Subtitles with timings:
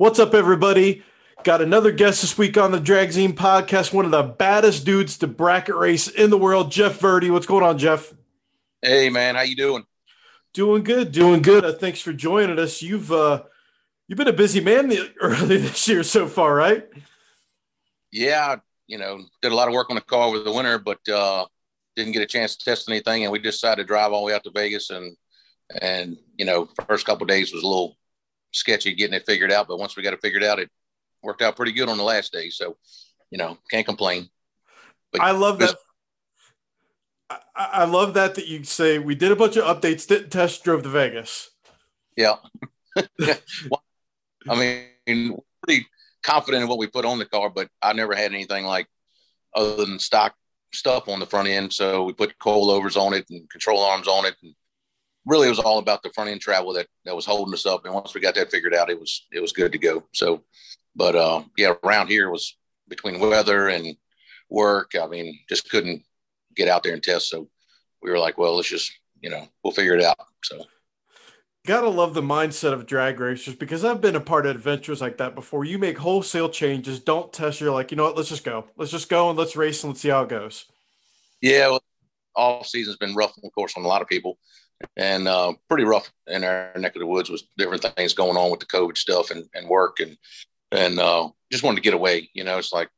[0.00, 1.02] What's up, everybody?
[1.44, 3.92] Got another guest this week on the Dragzine podcast.
[3.92, 7.30] One of the baddest dudes to bracket race in the world, Jeff Verdi.
[7.30, 8.10] What's going on, Jeff?
[8.80, 9.84] Hey, man, how you doing?
[10.54, 11.66] Doing good, doing good.
[11.66, 12.80] Uh, thanks for joining us.
[12.80, 13.42] You've uh,
[14.08, 16.88] you've been a busy man the, early this year so far, right?
[18.10, 18.56] Yeah,
[18.86, 21.44] you know, did a lot of work on the car over the winter, but uh,
[21.94, 24.34] didn't get a chance to test anything, and we decided to drive all the way
[24.34, 25.14] out to Vegas and
[25.82, 27.98] and you know, first couple days was a little
[28.52, 30.70] sketchy getting it figured out, but once we got it figured out, it
[31.22, 32.50] worked out pretty good on the last day.
[32.50, 32.76] So,
[33.30, 34.28] you know, can't complain.
[35.12, 35.76] But I love that.
[37.28, 40.64] I, I love that that you say we did a bunch of updates, didn't test,
[40.64, 41.50] drove to Vegas.
[42.16, 42.36] Yeah.
[42.96, 43.82] well,
[44.48, 45.86] I mean, pretty
[46.22, 48.88] confident in what we put on the car, but I never had anything like
[49.54, 50.34] other than stock
[50.72, 51.72] stuff on the front end.
[51.72, 54.54] So we put coilovers on it and control arms on it, and
[55.26, 57.84] really it was all about the front end travel that that was holding us up.
[57.84, 60.04] And once we got that figured out, it was it was good to go.
[60.12, 60.42] So,
[60.96, 62.56] but uh, yeah, around here was
[62.88, 63.96] between weather and
[64.48, 64.92] work.
[65.00, 66.02] I mean, just couldn't
[66.56, 67.28] get out there and test.
[67.28, 67.48] So
[68.02, 70.18] we were like, well, let's just you know we'll figure it out.
[70.42, 70.64] So.
[71.66, 75.18] Gotta love the mindset of drag racers because I've been a part of adventures like
[75.18, 75.62] that before.
[75.66, 77.60] You make wholesale changes, don't test.
[77.60, 78.16] You're like, you know what?
[78.16, 78.64] Let's just go.
[78.78, 80.64] Let's just go and let's race and let's see how it goes.
[81.42, 81.82] Yeah, well,
[82.34, 84.38] all season's been rough, of course, on a lot of people
[84.96, 88.50] and uh, pretty rough in our neck of the woods with different things going on
[88.50, 90.16] with the COVID stuff and, and work and
[90.72, 92.30] and uh, just wanted to get away.
[92.32, 92.88] You know, it's like,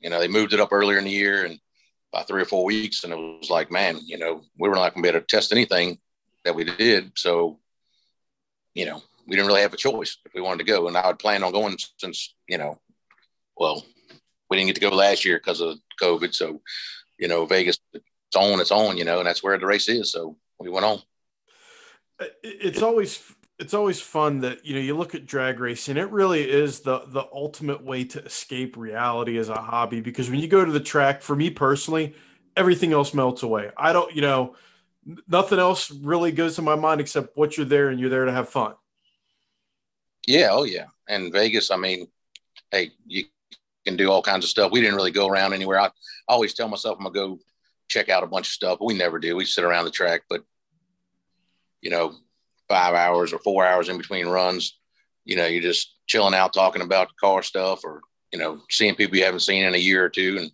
[0.00, 1.58] you know, they moved it up earlier in the year and
[2.12, 4.94] by three or four weeks, and it was like, man, you know, we were not
[4.94, 5.98] going to be able to test anything
[6.44, 7.58] that we did, so
[8.74, 10.86] you know, we didn't really have a choice if we wanted to go.
[10.86, 12.80] And I had planned on going since you know,
[13.56, 13.84] well,
[14.48, 16.62] we didn't get to go last year because of COVID, so
[17.18, 20.12] you know, Vegas it's on its on, you know, and that's where the race is.
[20.12, 21.00] So we went on.
[22.42, 23.22] It's always
[23.58, 25.96] it's always fun that you know you look at drag racing.
[25.96, 30.38] It really is the the ultimate way to escape reality as a hobby because when
[30.38, 32.14] you go to the track, for me personally,
[32.56, 33.70] everything else melts away.
[33.76, 34.54] I don't, you know,
[35.26, 38.32] nothing else really goes to my mind except what you're there and you're there to
[38.32, 38.74] have fun.
[40.26, 41.70] Yeah, oh yeah, and Vegas.
[41.70, 42.06] I mean,
[42.70, 43.24] hey, you
[43.84, 44.70] can do all kinds of stuff.
[44.70, 45.80] We didn't really go around anywhere.
[45.80, 45.90] I, I
[46.28, 47.38] always tell myself I'm gonna go
[47.88, 48.78] check out a bunch of stuff.
[48.80, 49.34] We never do.
[49.34, 50.44] We sit around the track, but
[51.80, 52.14] you know,
[52.68, 54.78] five hours or four hours in between runs,
[55.24, 58.00] you know, you're just chilling out, talking about car stuff, or
[58.32, 60.50] you know, seeing people you haven't seen in a year or two, and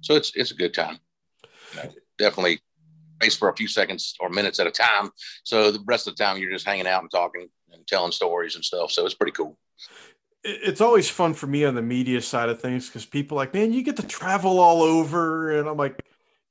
[0.00, 0.98] so it's it's a good time.
[2.18, 2.60] Definitely
[3.22, 5.10] race for a few seconds or minutes at a time.
[5.44, 8.56] So the rest of the time, you're just hanging out and talking and telling stories
[8.56, 8.90] and stuff.
[8.90, 9.56] So it's pretty cool
[10.44, 13.72] it's always fun for me on the media side of things because people like, man,
[13.72, 15.52] you get to travel all over.
[15.52, 16.04] And I'm like,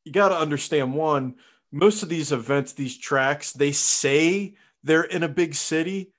[0.06, 1.36] you got to understand one,
[1.72, 6.12] most of these events, these tracks, they say they're in a big city,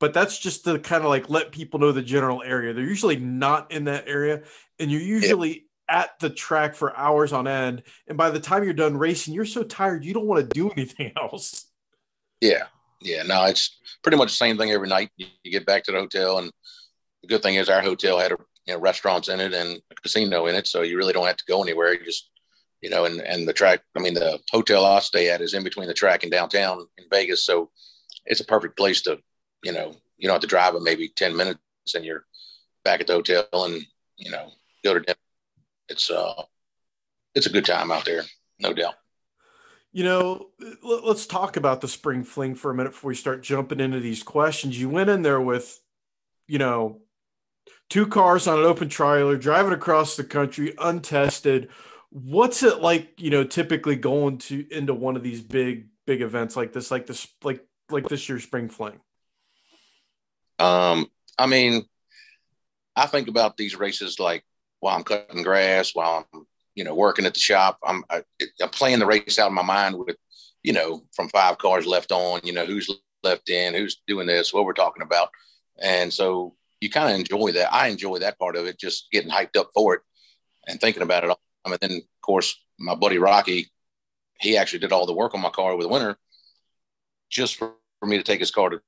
[0.00, 2.72] but that's just to kind of like let people know the general area.
[2.72, 4.42] They're usually not in that area,
[4.78, 6.02] and you're usually yeah.
[6.02, 7.82] at the track for hours on end.
[8.08, 10.70] And by the time you're done racing, you're so tired you don't want to do
[10.76, 11.66] anything else.
[12.40, 12.64] Yeah,
[13.00, 13.22] yeah.
[13.22, 15.10] No, it's pretty much the same thing every night.
[15.16, 16.50] You, you get back to the hotel, and
[17.22, 19.94] the good thing is our hotel had a you know, restaurants in it and a
[19.96, 21.92] casino in it, so you really don't have to go anywhere.
[21.92, 22.30] You just
[22.84, 25.64] you know, and, and the track, I mean, the hotel I stay at is in
[25.64, 27.42] between the track and downtown in Vegas.
[27.42, 27.70] So
[28.26, 29.18] it's a perfect place to,
[29.62, 31.58] you know, you don't have to drive maybe 10 minutes
[31.94, 32.26] and you're
[32.84, 33.82] back at the hotel and,
[34.18, 34.50] you know,
[34.84, 35.16] go to dinner.
[35.88, 36.42] It's, uh,
[37.34, 38.20] it's a good time out there,
[38.60, 38.96] no doubt.
[39.90, 40.48] You know,
[40.82, 44.22] let's talk about the spring fling for a minute before we start jumping into these
[44.22, 44.78] questions.
[44.78, 45.80] You went in there with,
[46.46, 47.00] you know,
[47.88, 51.70] two cars on an open trailer, driving across the country, untested
[52.14, 56.56] what's it like you know typically going to into one of these big big events
[56.56, 59.00] like this like this like like this year's spring fling?
[60.58, 61.84] Um i mean
[62.94, 64.44] i think about these races like
[64.78, 68.24] while i'm cutting grass while i'm you know working at the shop i'm I, am
[68.40, 70.16] i am playing the race out in my mind with
[70.62, 72.88] you know from five cars left on you know who's
[73.24, 75.30] left in who's doing this what we're talking about.
[75.82, 77.74] And so you kind of enjoy that.
[77.74, 80.02] I enjoy that part of it just getting hyped up for it
[80.68, 83.70] and thinking about it all and then, of course, my buddy Rocky,
[84.40, 86.16] he actually did all the work on my car over the winter
[87.30, 88.80] just for, for me to take his car to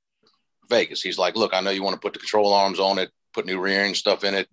[0.69, 1.01] Vegas.
[1.01, 3.45] He's like, look, I know you want to put the control arms on it, put
[3.45, 4.47] new rear end stuff in it,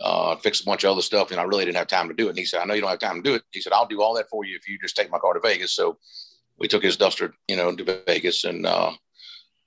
[0.00, 1.30] uh, fix a bunch of other stuff.
[1.30, 2.30] And I really didn't have time to do it.
[2.30, 3.42] And he said, I know you don't have time to do it.
[3.50, 5.40] He said, I'll do all that for you if you just take my car to
[5.40, 5.72] Vegas.
[5.72, 5.98] So
[6.58, 8.92] we took his Duster, you know, to Vegas and, uh,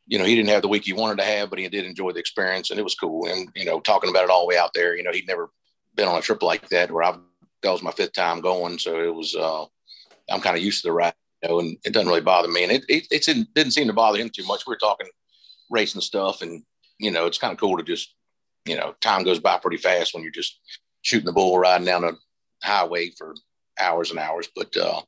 [0.08, 2.12] you know, he didn't have the week he wanted to have, but he did enjoy
[2.12, 3.28] the experience and it was cool.
[3.28, 5.52] And, you know, talking about it all the way out there, you know, he'd never
[5.96, 7.20] been on a trip like that where I've
[7.62, 9.36] that was my fifth time going, so it was.
[9.36, 9.66] Uh,
[10.32, 12.64] I'm kind of used to the ride, you know, and it doesn't really bother me,
[12.64, 14.66] and it it, it didn't seem to bother him too much.
[14.68, 15.08] We are talking
[15.70, 16.64] racing stuff, and
[17.00, 18.14] you know, it's kind of cool to just
[18.66, 20.60] you know, time goes by pretty fast when you're just
[21.02, 22.12] shooting the bull, riding down a
[22.64, 23.34] highway for
[23.80, 24.48] hours and hours.
[24.56, 25.02] But, uh,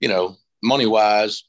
[0.00, 1.44] you know, money wise,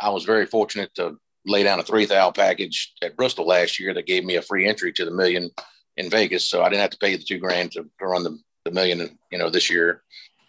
[0.00, 3.94] I was very fortunate to lay down a three thou package at Bristol last year
[3.94, 5.50] that gave me a free entry to the million
[5.96, 6.48] in Vegas.
[6.48, 9.18] So I didn't have to pay the two grand to, to run the, the million,
[9.30, 10.02] you know, this year.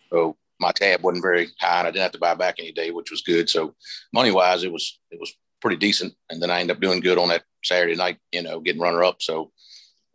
[0.09, 2.91] So my tab wasn't very high and I didn't have to buy back any day,
[2.91, 3.49] which was good.
[3.49, 3.75] So
[4.13, 6.13] money wise, it was, it was pretty decent.
[6.29, 9.03] And then I ended up doing good on that Saturday night, you know, getting runner
[9.03, 9.21] up.
[9.21, 9.51] So,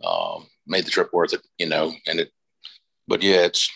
[0.03, 2.31] um, made the trip worth it, you know, and it,
[3.07, 3.69] but yeah, it's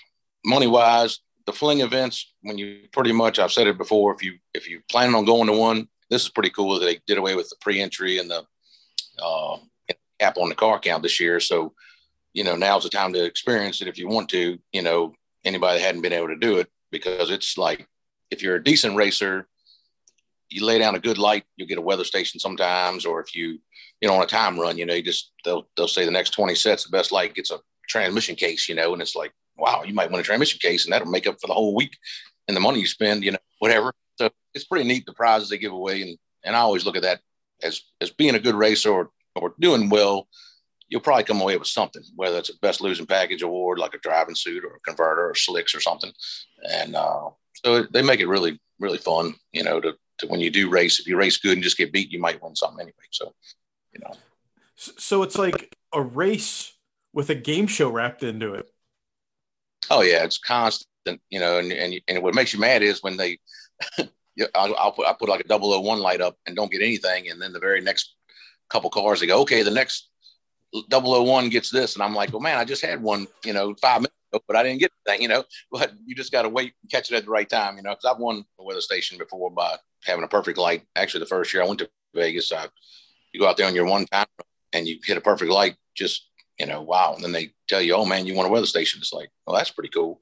[0.44, 4.38] money wise, the fling events, when you pretty much, I've said it before, if you,
[4.54, 7.34] if you plan on going to one, this is pretty cool that they did away
[7.34, 8.42] with the pre-entry and the,
[9.22, 9.58] uh,
[10.20, 11.40] cap on the car count this year.
[11.40, 11.74] So,
[12.34, 15.14] you know, now's the time to experience it if you want to, you know,
[15.44, 17.88] anybody that hadn't been able to do it because it's like
[18.30, 19.46] if you're a decent racer,
[20.50, 23.58] you lay down a good light, you'll get a weather station sometimes, or if you,
[24.00, 26.30] you know, on a time run, you know, you just they'll they'll say the next
[26.30, 27.58] 20 sets, the best light gets a
[27.88, 30.92] transmission case, you know, and it's like, wow, you might win a transmission case and
[30.92, 31.96] that'll make up for the whole week
[32.48, 33.92] and the money you spend, you know, whatever.
[34.16, 36.02] So it's pretty neat the prizes they give away.
[36.02, 37.20] And and I always look at that
[37.62, 40.28] as as being a good racer or or doing well
[40.88, 43.98] you'll probably come away with something, whether it's a best losing package award, like a
[43.98, 46.12] driving suit or a converter or slicks or something.
[46.70, 47.30] And uh,
[47.64, 51.00] so they make it really, really fun, you know, to, to when you do race,
[51.00, 52.94] if you race good and just get beat, you might win something anyway.
[53.10, 53.34] So,
[53.92, 54.14] you know.
[54.76, 56.74] So it's like a race
[57.12, 58.66] with a game show wrapped into it.
[59.90, 63.16] Oh yeah, it's constant, you know, and and, and what makes you mad is when
[63.16, 63.38] they,
[64.54, 67.40] I'll, I'll, put I put like a 001 light up and don't get anything, and
[67.40, 68.14] then the very next
[68.70, 70.08] couple cars they go, okay, the next
[70.90, 71.94] 001 gets this.
[71.94, 74.56] And I'm like, well, man, I just had one, you know, five minutes ago, but
[74.56, 77.16] I didn't get anything, you know, but you just got to wait and catch it
[77.16, 80.24] at the right time, you know, because I've won a weather station before by having
[80.24, 80.82] a perfect light.
[80.96, 82.66] Actually, the first year I went to Vegas, I,
[83.32, 84.26] you go out there on your one time
[84.72, 86.28] and you hit a perfect light, just,
[86.58, 87.14] you know, wow.
[87.14, 89.00] And then they tell you, oh man, you want a weather station.
[89.00, 90.20] It's like, well, that's pretty cool.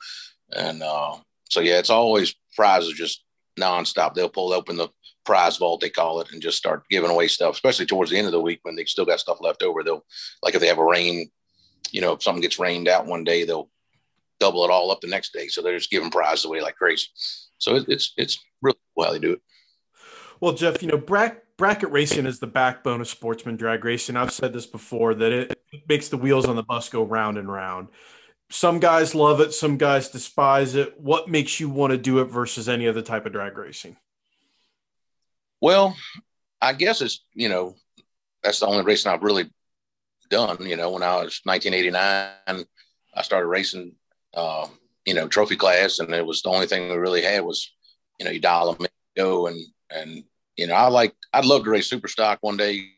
[0.51, 1.17] And uh,
[1.49, 3.25] so, yeah, it's always prizes just
[3.59, 4.15] nonstop.
[4.15, 4.89] They'll pull open the
[5.25, 8.27] prize vault they call it and just start giving away stuff especially towards the end
[8.27, 9.83] of the week when they still got stuff left over.
[9.83, 10.05] They'll
[10.43, 11.31] like if they have a rain
[11.91, 13.71] you know if something gets rained out one day they'll
[14.41, 15.47] double it all up the next day.
[15.49, 17.07] So they're just giving prizes away like crazy.
[17.59, 19.41] So it, it's it's really cool how they do it.
[20.41, 24.17] Well jeff you know bracket, bracket racing is the backbone of sportsman drag racing.
[24.17, 25.59] I've said this before that it
[25.89, 27.89] makes the wheels on the bus go round and round.
[28.51, 30.99] Some guys love it some guys despise it.
[30.99, 33.97] What makes you want to do it versus any other type of drag racing
[35.63, 35.97] well,
[36.61, 37.77] I guess it's, you know,
[38.43, 39.49] that's the only racing I've really
[40.29, 40.67] done.
[40.67, 42.67] You know, when I was 1989,
[43.15, 43.95] I started racing,
[44.35, 44.67] uh,
[45.07, 47.73] you know, trophy class, and it was the only thing we really had was,
[48.19, 48.87] you know, you dial them
[49.17, 50.25] go, and and
[50.57, 52.89] you know, I like, I'd love to race super stock one day.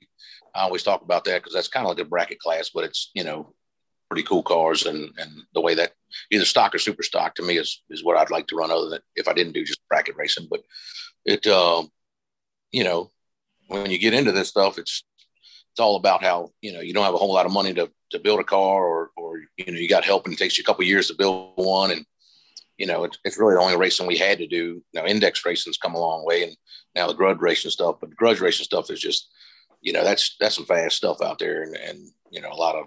[0.54, 3.10] I always talk about that because that's kind of like a bracket class, but it's
[3.14, 3.52] you know,
[4.08, 5.92] pretty cool cars, and and the way that
[6.30, 8.70] either stock or super stock to me is is what I'd like to run.
[8.70, 10.62] Other than if I didn't do just bracket racing, but
[11.26, 11.46] it.
[11.46, 11.84] Uh,
[12.74, 13.12] you know,
[13.68, 15.04] when you get into this stuff, it's
[15.70, 17.88] it's all about how you know you don't have a whole lot of money to
[18.10, 20.62] to build a car, or or you know you got help and it takes you
[20.62, 22.04] a couple years to build one, and
[22.76, 24.82] you know it's, it's really the only racing we had to do.
[24.92, 26.56] Now index racing's come a long way, and
[26.96, 29.28] now the grudge racing stuff, but grudge racing stuff is just
[29.80, 32.74] you know that's that's some fast stuff out there, and and you know a lot
[32.74, 32.86] of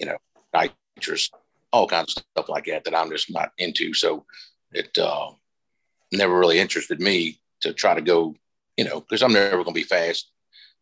[0.00, 0.16] you know
[0.52, 1.30] nitrous,
[1.72, 3.94] all kinds of stuff like that that I'm just not into.
[3.94, 4.26] So
[4.72, 5.30] it uh,
[6.10, 8.34] never really interested me to try to go
[8.78, 10.30] you know, because I'm never going to be fast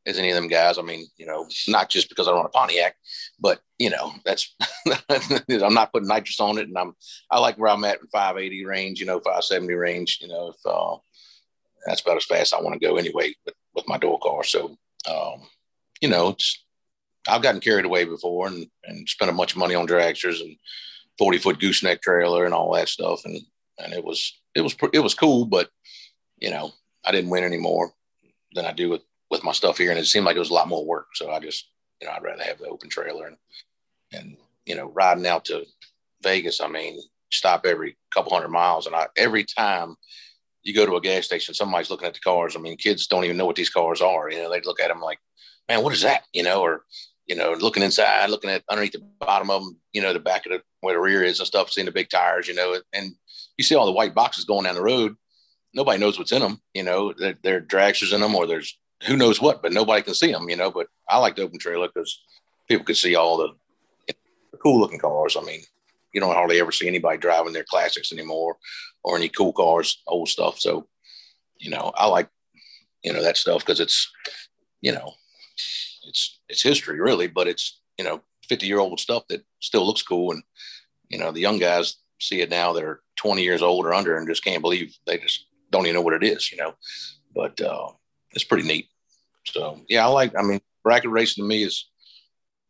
[0.07, 0.79] as any of them guys.
[0.79, 2.95] I mean, you know, not just because I run a Pontiac,
[3.41, 4.55] but you know, that's
[5.51, 6.95] I'm not putting nitrous on it, and I'm
[7.31, 10.19] I like where I'm at in 580 range, you know, 570 range.
[10.21, 10.97] You know, if uh,
[11.87, 14.45] that's about as fast I want to go anyway with, with my door car.
[14.45, 14.77] So,
[15.11, 15.41] um,
[16.03, 16.63] you know, it's
[17.27, 20.55] I've gotten carried away before and and spent a bunch of money on dragsters and
[21.19, 23.41] 40 foot gooseneck trailer and all that stuff, and
[23.79, 25.71] and it was it was it was cool, but
[26.39, 26.73] you know,
[27.07, 27.93] I didn't win any more
[28.53, 30.55] than I do with with my stuff here, and it seemed like it was a
[30.55, 31.09] lot more work.
[31.15, 31.69] So I just,
[32.01, 33.37] you know, I'd rather have the open trailer and
[34.13, 35.65] and you know, riding out to
[36.23, 36.61] Vegas.
[36.61, 39.97] I mean, stop every couple hundred miles, and I every time
[40.63, 42.57] you go to a gas station, somebody's looking at the cars.
[42.57, 44.31] I mean, kids don't even know what these cars are.
[44.31, 45.19] You know, they look at them like,
[45.69, 46.25] man, what is that?
[46.33, 46.85] You know, or
[47.27, 50.47] you know, looking inside, looking at underneath the bottom of them, you know, the back
[50.47, 53.13] of the where the rear is and stuff, seeing the big tires, you know, and
[53.57, 55.17] you see all the white boxes going down the road
[55.75, 56.61] nobody knows what's in them.
[56.75, 60.03] You know, there, there are dragsters in them, or there's who knows what, but nobody
[60.03, 60.49] can see them.
[60.49, 62.21] You know, but I like the open trailer because
[62.69, 63.49] people can see all the,
[64.63, 65.37] cool looking cars.
[65.39, 65.61] I mean,
[66.13, 68.57] you don't hardly ever see anybody driving their classics anymore,
[69.05, 70.59] or any cool cars, old stuff.
[70.59, 70.87] So,
[71.59, 72.29] you know, I like
[73.03, 74.11] you know that stuff because it's
[74.81, 75.13] you know
[76.09, 80.03] it's it's history really, but it's you know 50 year old stuff that still looks
[80.03, 80.33] cool.
[80.33, 80.43] And,
[81.09, 84.17] you know, the young guys see it now that are 20 years old or under
[84.17, 86.75] and just can't believe they just don't even know what it is, you know,
[87.35, 87.89] but uh,
[88.33, 88.89] it's pretty neat.
[89.47, 91.89] So, yeah, I like, I mean, bracket racing to me is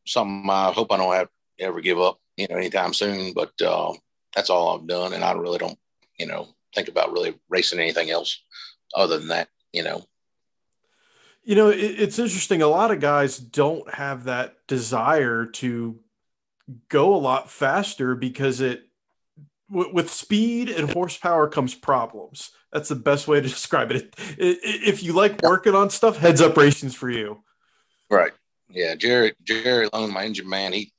[0.06, 3.92] something I hope I don't have ever give up, you know, anytime soon, but uh,
[4.34, 5.12] that's all I've done.
[5.12, 5.78] And I really don't,
[6.18, 8.42] you know, think about really racing anything else
[8.94, 10.04] other than that, you know.
[11.44, 12.60] You know, it, it's interesting.
[12.60, 16.00] A lot of guys don't have that desire to
[16.88, 18.82] go a lot faster because it,
[19.68, 22.50] with speed and horsepower comes problems.
[22.76, 24.14] That's the best way to describe it.
[24.36, 27.42] If you like working on stuff, heads up racing's for you.
[28.10, 28.32] Right.
[28.68, 28.94] Yeah.
[28.96, 30.92] Jerry, Jerry Lone, my engine man, he,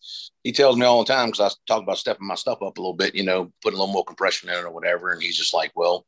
[0.44, 2.82] he tells me all the time because I talk about stepping my stuff up a
[2.82, 5.12] little bit, you know, putting a little more compression in it or whatever.
[5.12, 6.08] And he's just like, well,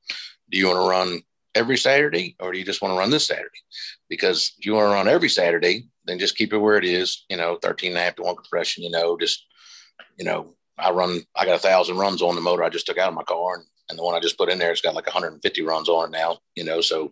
[0.50, 1.22] do you want to run
[1.54, 3.62] every Saturday or do you just want to run this Saturday?
[4.10, 7.26] Because if you want to run every Saturday, then just keep it where it is,
[7.30, 9.46] you know, 13 and a half to one compression, you know, just,
[10.18, 12.98] you know, I run, I got a thousand runs on the motor I just took
[12.98, 14.96] out of my car and, and the one I just put in there, it's got
[14.96, 17.12] like 150 runs on it now, you know, so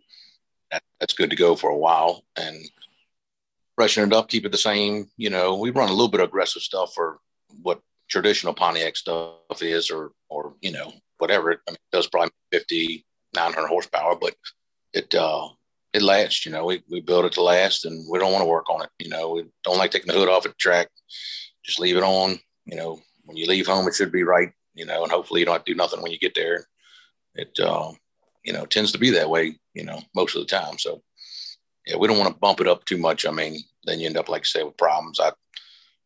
[0.72, 2.56] that, that's good to go for a while and
[3.76, 5.10] freshen it up, keep it the same.
[5.18, 7.20] You know, we run a little bit of aggressive stuff for
[7.62, 11.52] what traditional Pontiac stuff is, or, or, you know, whatever.
[11.52, 13.06] I mean, it does probably 50,
[13.36, 14.36] 900 horsepower, but
[14.94, 15.50] it uh,
[15.94, 16.46] it lasts.
[16.46, 18.84] You know, we we build it to last, and we don't want to work on
[18.84, 18.90] it.
[19.00, 20.90] You know, we don't like taking the hood off at the track.
[21.64, 22.40] Just leave it on.
[22.66, 24.52] You know, when you leave home, it should be right.
[24.78, 26.68] You know, and hopefully you don't have to do nothing when you get there.
[27.36, 27.92] It uh,
[28.44, 29.58] you know tends to be that way.
[29.74, 30.78] You know, most of the time.
[30.78, 31.02] So
[31.86, 33.26] yeah, we don't want to bump it up too much.
[33.26, 35.20] I mean, then you end up like I say with problems.
[35.20, 35.32] I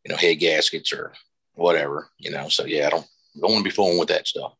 [0.05, 1.13] you know head gaskets or
[1.53, 2.09] whatever.
[2.17, 3.07] You know, so yeah, I don't
[3.39, 4.53] don't want to be fooling with that stuff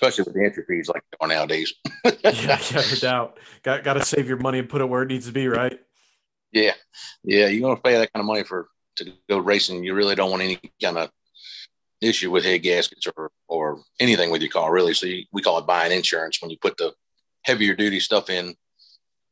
[0.00, 1.74] especially with the entry fees like they are nowadays.
[2.04, 3.38] yeah, yeah, no doubt.
[3.62, 5.78] Got got to save your money and put it where it needs to be, right?
[6.52, 6.72] Yeah,
[7.22, 7.46] yeah.
[7.46, 9.84] You're gonna pay that kind of money for to go racing.
[9.84, 11.10] You really don't want any kind of
[12.00, 14.94] issue with head gaskets or or anything with your car, really.
[14.94, 16.92] So you, we call it buying insurance when you put the
[17.42, 18.54] heavier duty stuff in.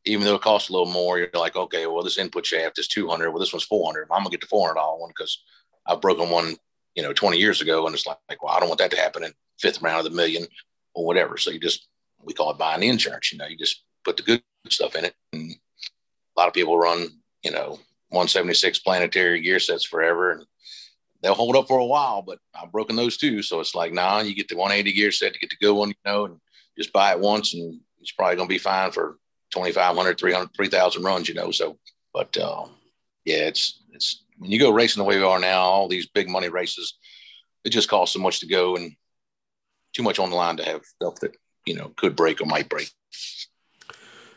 [0.05, 2.89] Even though it costs a little more, you're like, okay, well, this input shaft is
[2.89, 3.31] 200.
[3.31, 4.09] Well, this one's 400.
[4.11, 5.43] I'm gonna get the $400 one because
[5.87, 6.57] I've broken one,
[6.95, 8.97] you know, 20 years ago, and it's like, like, well, I don't want that to
[8.97, 9.25] happen.
[9.25, 10.47] in fifth round of the million
[10.95, 11.37] or whatever.
[11.37, 11.89] So you just,
[12.23, 13.33] we call it buying the insurance.
[13.33, 15.15] You know, you just put the good stuff in it.
[15.33, 17.09] And a lot of people run,
[17.43, 17.79] you know,
[18.11, 20.47] 176 planetary gear sets forever and
[21.23, 23.43] they'll hold up for a while, but I've broken those too.
[23.43, 25.89] So it's like, nah, you get the 180 gear set to get the good one,
[25.89, 26.41] you know, and
[26.77, 29.19] just buy it once and it's probably going to be fine for
[29.53, 31.51] 2,500, 300, 3,000 runs, you know?
[31.51, 31.79] So,
[32.15, 32.67] but, uh,
[33.25, 36.29] yeah, it's, it's, when you go racing the way we are now, all these big
[36.29, 36.97] money races,
[37.65, 38.77] it just costs so much to go.
[38.77, 38.93] And
[39.93, 42.69] too much on the line to have stuff that you know could break or might
[42.69, 42.91] break.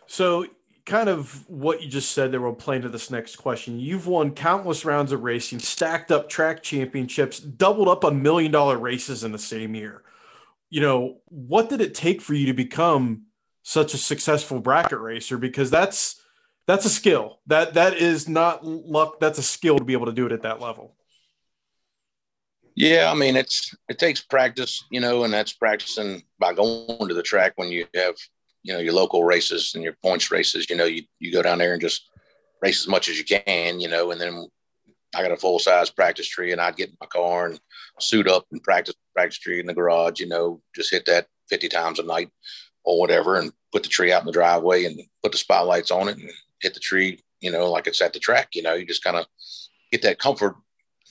[0.07, 0.45] So,
[0.91, 3.79] kind of what you just said there will play into this next question.
[3.79, 8.77] You've won countless rounds of racing, stacked up track championships, doubled up on million dollar
[8.77, 10.03] races in the same year.
[10.69, 13.27] You know, what did it take for you to become
[13.63, 15.37] such a successful bracket racer?
[15.37, 16.21] Because that's
[16.67, 17.39] that's a skill.
[17.47, 19.21] That that is not luck.
[19.21, 20.97] That's a skill to be able to do it at that level.
[22.75, 27.13] Yeah, I mean it's it takes practice, you know, and that's practicing by going to
[27.13, 28.15] the track when you have,
[28.63, 30.69] you know, your local races and your points races.
[30.69, 32.07] You know, you you go down there and just
[32.61, 34.47] race as much as you can, you know, and then
[35.15, 37.59] I got a full size practice tree and I'd get in my car and
[37.99, 41.69] suit up and practice practice tree in the garage, you know, just hit that 50
[41.69, 42.29] times a night
[42.83, 46.07] or whatever and put the tree out in the driveway and put the spotlights on
[46.07, 46.29] it and
[46.61, 49.17] hit the tree, you know, like it's at the track, you know, you just kind
[49.17, 49.25] of
[49.91, 50.55] get that comfort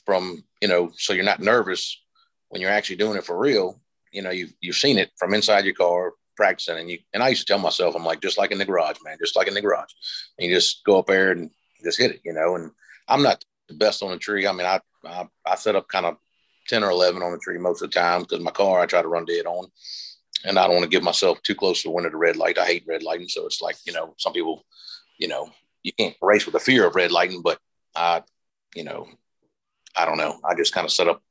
[0.05, 2.03] from you know so you're not nervous
[2.49, 3.81] when you're actually doing it for real
[4.13, 7.29] you know you've, you've seen it from inside your car practicing and you and i
[7.29, 9.55] used to tell myself i'm like just like in the garage man just like in
[9.55, 9.93] the garage
[10.39, 11.51] and you just go up there and
[11.85, 12.71] just hit it you know and
[13.09, 16.07] i'm not the best on the tree i mean i i, I set up kind
[16.07, 16.17] of
[16.69, 19.03] 10 or 11 on the tree most of the time because my car i try
[19.03, 19.67] to run dead on
[20.45, 22.59] and i don't want to give myself too close to the of the red light
[22.59, 24.65] i hate red lighting so it's like you know some people
[25.19, 25.51] you know
[25.83, 27.59] you can't race with the fear of red lighting but
[27.95, 28.23] i
[28.75, 29.07] you know
[29.97, 30.39] I don't know.
[30.45, 31.23] I just kind of set up.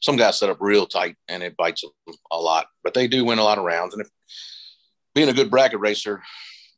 [0.00, 2.66] Some guys set up real tight, and it bites them a lot.
[2.84, 3.94] But they do win a lot of rounds.
[3.94, 4.10] And if
[5.14, 6.22] being a good bracket racer,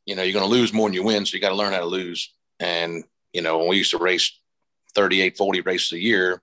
[0.05, 1.25] you know, you're going to lose more than you win.
[1.25, 2.33] So you got to learn how to lose.
[2.59, 4.31] And you know, when we used to race
[4.93, 6.41] 38, 40 races a year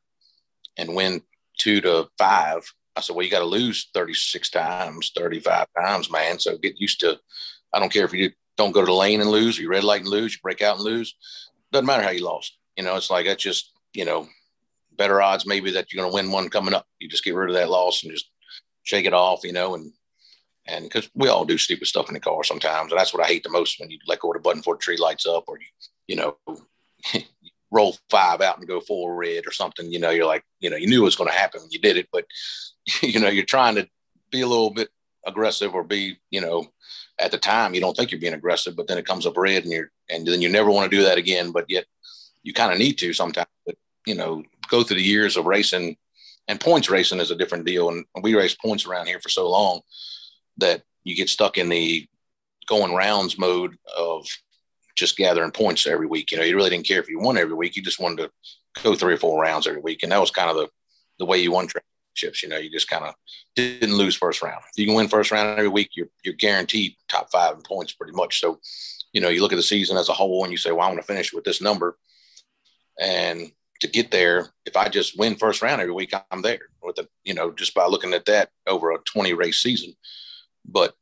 [0.76, 1.22] and win
[1.58, 6.38] two to five, I said, well, you got to lose 36 times, 35 times, man.
[6.38, 7.18] So get used to.
[7.72, 9.84] I don't care if you don't go to the lane and lose, or you red
[9.84, 11.14] light and lose, you break out and lose.
[11.72, 12.58] Doesn't matter how you lost.
[12.76, 14.28] You know, it's like that's just you know
[14.96, 16.86] better odds maybe that you're going to win one coming up.
[16.98, 18.28] You just get rid of that loss and just
[18.82, 19.92] shake it off, you know, and
[20.66, 23.28] and because we all do stupid stuff in the car sometimes, and that's what I
[23.28, 25.44] hate the most when you let go of the button before the tree lights up,
[25.48, 25.66] or you
[26.08, 26.36] you know
[27.72, 29.90] roll five out and go full red or something.
[29.90, 31.80] You know, you're like, you know, you knew it was going to happen when you
[31.80, 32.26] did it, but
[33.02, 33.88] you know, you're trying to
[34.30, 34.88] be a little bit
[35.26, 36.66] aggressive or be, you know,
[37.18, 39.64] at the time you don't think you're being aggressive, but then it comes up red
[39.64, 41.50] and you're, and then you never want to do that again.
[41.50, 41.86] But yet
[42.42, 43.76] you kind of need to sometimes, but
[44.06, 45.96] you know, go through the years of racing
[46.48, 47.88] and points racing is a different deal.
[47.88, 49.80] And we race points around here for so long
[50.58, 52.06] that you get stuck in the
[52.66, 54.26] going rounds mode of
[54.94, 56.30] just gathering points every week.
[56.30, 57.76] You know, you really didn't care if you won every week.
[57.76, 60.02] You just wanted to go three or four rounds every week.
[60.02, 60.68] And that was kind of the,
[61.18, 62.42] the way you won championships.
[62.42, 63.14] You know, you just kind of
[63.56, 64.62] didn't lose first round.
[64.70, 67.92] If you can win first round every week, you're, you're guaranteed top five in points
[67.92, 68.40] pretty much.
[68.40, 68.60] So,
[69.12, 70.88] you know, you look at the season as a whole and you say, well, I
[70.88, 71.98] want to finish with this number.
[73.00, 76.96] And to get there, if I just win first round every week, I'm there with
[76.96, 79.94] the, you know, just by looking at that over a 20 race season.
[80.64, 80.94] But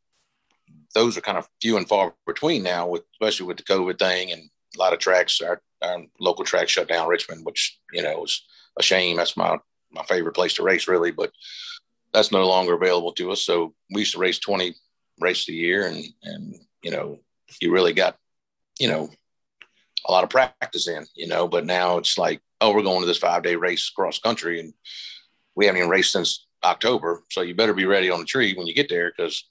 [0.95, 4.33] those are kind of few and far between now, with especially with the COVID thing
[4.33, 4.43] and
[4.77, 5.41] a lot of tracks.
[5.41, 8.45] Our, our local tracks shut down Richmond, which you know was
[8.79, 9.17] a shame.
[9.17, 9.59] That's my
[9.93, 11.33] my favorite place to race, really, but
[12.13, 13.43] that's no longer available to us.
[13.43, 14.75] So we used to race twenty
[15.21, 17.19] races a year, and and you know
[17.61, 18.17] you really got
[18.79, 19.11] you know
[20.07, 21.47] a lot of practice in, you know.
[21.49, 24.73] But now it's like, oh, we're going to this five day race cross country, and
[25.55, 27.23] we haven't even raced since October.
[27.31, 29.45] So you better be ready on the tree when you get there because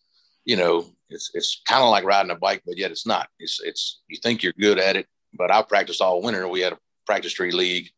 [0.49, 3.29] you know it's it's kind of like riding a bike, but yet it's not.
[3.37, 6.47] It's it's you think you're good at it, but I practiced all winter.
[6.47, 7.89] We had a practice tree league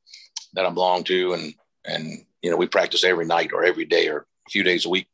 [0.54, 1.54] that I belonged to, and
[1.86, 4.18] and you know we practice every night or every day or
[4.48, 5.08] a few days a week,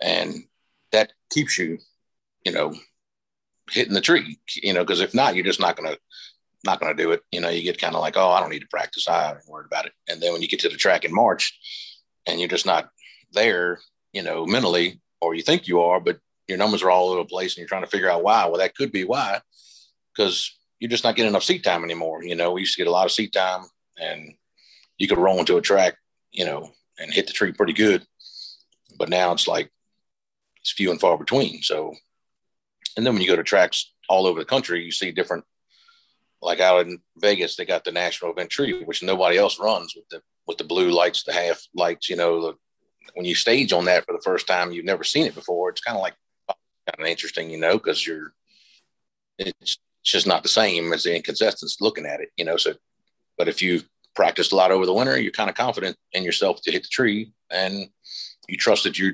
[0.00, 0.44] and
[0.92, 1.78] that keeps you,
[2.44, 2.72] you know,
[3.72, 4.38] hitting the tree.
[4.62, 5.96] You know, because if not, you're just not gonna
[6.64, 7.22] not gonna do it.
[7.32, 9.08] You know, you get kind of like, oh, I don't need to practice.
[9.08, 9.94] I ain't worried about it.
[10.08, 11.58] And then when you get to the track in March,
[12.24, 12.88] and you're just not
[13.32, 13.80] there,
[14.12, 17.28] you know, mentally, or you think you are, but your numbers are all over the
[17.28, 18.46] place and you're trying to figure out why.
[18.46, 19.40] Well, that could be why,
[20.16, 22.24] because you're just not getting enough seat time anymore.
[22.24, 23.64] You know, we used to get a lot of seat time
[23.98, 24.34] and
[24.96, 25.96] you could roll into a track,
[26.32, 28.04] you know, and hit the tree pretty good.
[28.98, 29.70] But now it's like
[30.60, 31.62] it's few and far between.
[31.62, 31.94] So,
[32.96, 35.44] and then when you go to tracks all over the country, you see different,
[36.42, 40.08] like out in Vegas, they got the national event tree, which nobody else runs with
[40.08, 42.08] the with the blue lights, the half lights.
[42.08, 42.54] You know, the,
[43.14, 45.70] when you stage on that for the first time, you've never seen it before.
[45.70, 46.14] It's kind of like
[46.88, 48.32] kind of interesting, you know, because you're
[49.38, 52.56] it's just not the same as the inconsistence looking at it, you know.
[52.56, 52.74] So,
[53.36, 53.82] but if you
[54.14, 56.88] practiced a lot over the winter, you're kind of confident in yourself to hit the
[56.88, 57.88] tree, and
[58.48, 59.12] you trust that you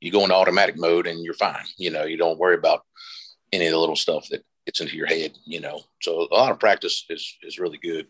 [0.00, 1.64] you go into automatic mode and you're fine.
[1.76, 2.82] You know, you don't worry about
[3.52, 5.36] any of the little stuff that gets into your head.
[5.44, 8.06] You know, so a lot of practice is is really good,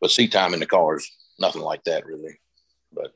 [0.00, 2.38] but seat time in the cars, nothing like that really.
[2.92, 3.12] But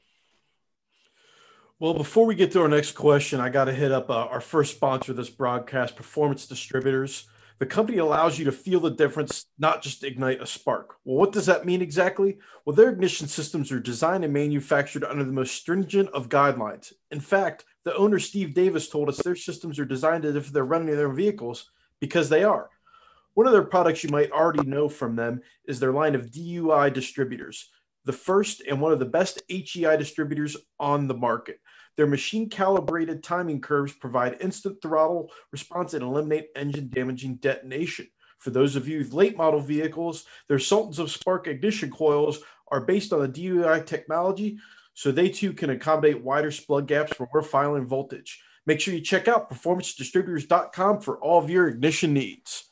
[1.79, 4.41] well, before we get to our next question, I got to hit up uh, our
[4.41, 7.27] first sponsor of this broadcast, Performance Distributors.
[7.59, 10.95] The company allows you to feel the difference, not just ignite a spark.
[11.05, 12.39] Well, what does that mean exactly?
[12.65, 16.95] Well, their ignition systems are designed and manufactured under the most stringent of guidelines.
[17.11, 20.65] In fact, the owner, Steve Davis, told us their systems are designed as if they're
[20.65, 22.71] running their vehicles because they are.
[23.35, 26.91] One of their products you might already know from them is their line of DUI
[26.93, 27.69] distributors
[28.07, 31.61] the first and one of the best HEI distributors on the market.
[31.97, 38.09] Their machine calibrated timing curves provide instant throttle response and eliminate engine damaging detonation.
[38.39, 42.83] For those of you with late model vehicles, their Sultans of Spark ignition coils are
[42.83, 44.59] based on the DUI technology,
[44.95, 48.43] so they too can accommodate wider splug gaps for more firing voltage.
[48.67, 52.65] Make sure you check out performancedistributors.com for all of your ignition needs.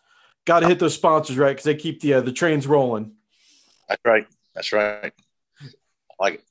[0.45, 3.13] Got to hit those sponsors right because they keep the uh, the trains rolling.
[3.89, 4.27] That's right.
[4.55, 5.13] That's right.
[5.63, 6.45] I like it.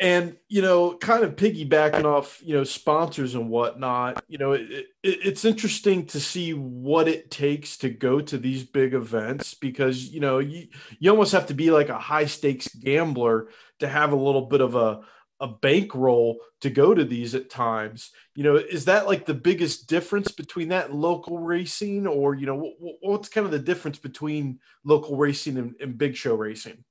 [0.00, 4.22] And you know, kind of piggybacking off you know sponsors and whatnot.
[4.28, 8.62] You know, it, it, it's interesting to see what it takes to go to these
[8.62, 10.68] big events because you know you
[11.00, 13.48] you almost have to be like a high stakes gambler
[13.80, 15.00] to have a little bit of a
[15.40, 18.10] a bankroll to go to these at times.
[18.34, 22.72] You know, is that like the biggest difference between that local racing, or you know,
[23.00, 26.84] what's kind of the difference between local racing and, and big show racing?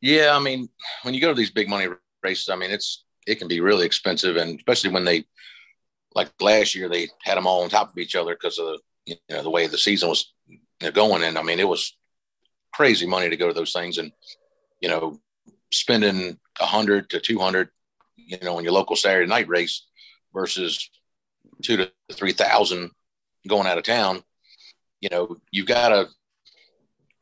[0.00, 0.68] Yeah, I mean,
[1.02, 1.88] when you go to these big money
[2.22, 5.24] races, I mean, it's it can be really expensive, and especially when they
[6.14, 9.16] like last year they had them all on top of each other because of you
[9.30, 10.32] know the way the season was
[10.92, 11.22] going.
[11.22, 11.96] And I mean, it was
[12.72, 14.12] crazy money to go to those things, and
[14.80, 15.20] you know,
[15.72, 17.70] spending a hundred to two hundred,
[18.16, 19.86] you know, in your local Saturday night race
[20.34, 20.90] versus
[21.62, 22.90] two to three thousand
[23.48, 24.22] going out of town.
[25.00, 26.08] You know, you've got to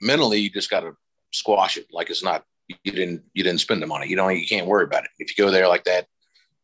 [0.00, 0.96] mentally, you just got to
[1.32, 4.09] squash it like it's not you didn't you didn't spend the money.
[4.09, 5.11] You don't you can't worry about it.
[5.18, 6.07] If you go there like that,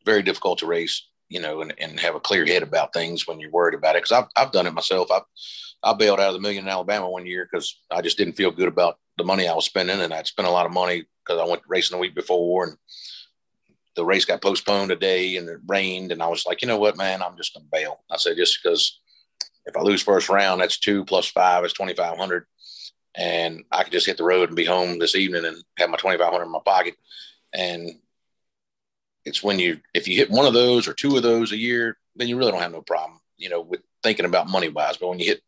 [0.04, 3.40] very difficult to race, you know, and, and have a clear head about things when
[3.40, 4.02] you're worried about it.
[4.02, 5.08] Because I've I've done it myself.
[5.10, 5.20] I
[5.82, 8.50] I bailed out of the million in Alabama one year because I just didn't feel
[8.50, 11.40] good about the money I was spending, and I'd spent a lot of money because
[11.40, 12.76] I went racing the week before, and
[13.96, 16.78] the race got postponed a day, and it rained, and I was like, you know
[16.78, 18.00] what, man, I'm just gonna bail.
[18.10, 19.00] I said just because
[19.66, 22.46] if I lose first round, that's two plus five is twenty five hundred,
[23.18, 25.96] and I could just hit the road and be home this evening and have my
[25.96, 26.94] twenty five hundred in my pocket,
[27.52, 27.90] and
[29.24, 31.98] it's when you if you hit one of those or two of those a year,
[32.14, 34.96] then you really don't have no problem, you know, with thinking about money wise.
[34.96, 35.42] But when you hit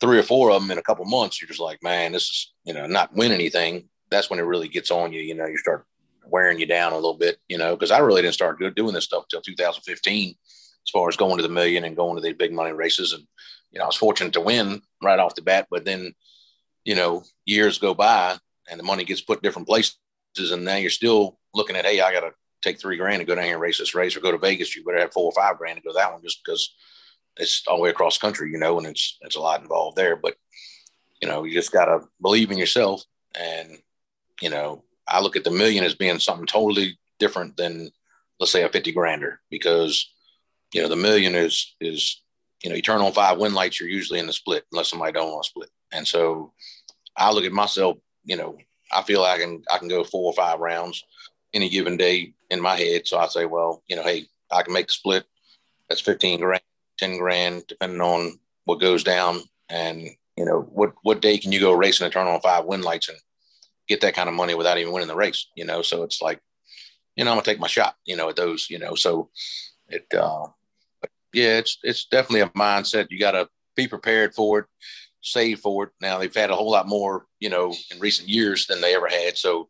[0.00, 2.52] three or four of them in a couple months, you're just like, man, this is
[2.64, 3.88] you know not win anything.
[4.10, 5.20] That's when it really gets on you.
[5.20, 5.84] You know, you start
[6.24, 7.36] wearing you down a little bit.
[7.50, 11.18] You know, because I really didn't start doing this stuff until 2015, as far as
[11.18, 13.12] going to the million and going to these big money races.
[13.12, 13.24] And
[13.72, 16.14] you know, I was fortunate to win right off the bat, but then
[16.88, 18.34] you know, years go by
[18.70, 19.98] and the money gets put different places,
[20.38, 22.30] and now you're still looking at, hey, I got to
[22.62, 24.74] take three grand and go down here and race this race or go to Vegas.
[24.74, 26.74] You better have four or five grand to go that one just because
[27.36, 30.16] it's all the way across country, you know, and it's it's a lot involved there.
[30.16, 30.36] But
[31.20, 33.02] you know, you just gotta believe in yourself.
[33.38, 33.76] And
[34.40, 37.90] you know, I look at the million as being something totally different than
[38.40, 40.10] let's say a 50 grander because
[40.72, 42.22] you know the million is is
[42.62, 45.12] you know you turn on five win lights you're usually in the split unless somebody
[45.12, 46.52] don't want to split and so
[47.18, 48.56] i look at myself you know
[48.92, 51.04] i feel like i can i can go four or five rounds
[51.54, 54.72] any given day in my head so i say well you know hey i can
[54.72, 55.24] make the split
[55.88, 56.62] that's 15 grand
[56.98, 59.40] 10 grand, depending on what goes down.
[59.68, 60.02] And,
[60.36, 63.08] you know, what, what day can you go racing and turn on five win lights
[63.08, 63.18] and
[63.88, 65.82] get that kind of money without even winning the race, you know?
[65.82, 66.40] So it's like,
[67.16, 69.30] you know, I'm gonna take my shot, you know, at those, you know, so
[69.88, 70.46] it, uh,
[71.32, 73.08] yeah, it's, it's definitely a mindset.
[73.10, 74.66] You got to be prepared for it,
[75.32, 75.90] save for it.
[76.00, 79.08] Now they've had a whole lot more, you know, in recent years than they ever
[79.08, 79.36] had.
[79.36, 79.68] So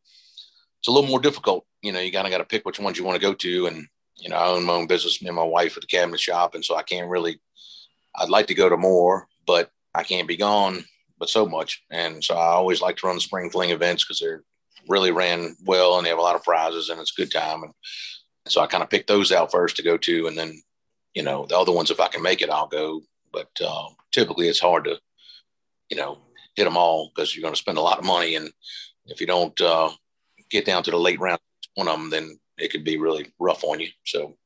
[0.79, 1.65] it's a little more difficult.
[1.83, 3.67] You know, you kind of got to pick which ones you want to go to
[3.67, 6.21] and, you know, I own my own business, me and my wife at the cabinet
[6.21, 6.55] shop.
[6.55, 7.41] And so I can't really,
[8.17, 10.85] I'd like to go to more, but I can't be gone,
[11.19, 11.85] but so much.
[11.91, 14.43] And so I always like to run the spring fling events because they're
[14.89, 17.63] really ran well and they have a lot of prizes and it's a good time.
[17.63, 17.73] And
[18.47, 20.27] so I kind of pick those out first to go to.
[20.27, 20.61] And then,
[21.15, 23.03] you know, the other ones, if I can make it, I'll go.
[23.33, 24.99] But uh, typically it's hard to,
[25.91, 26.19] you know,
[26.57, 28.35] hit them all because you're going to spend a lot of money.
[28.35, 28.51] And
[29.07, 29.91] if you don't uh,
[30.51, 31.41] get down to the late round,
[31.75, 33.89] one of them, then it could be really rough on you.
[34.05, 34.37] So,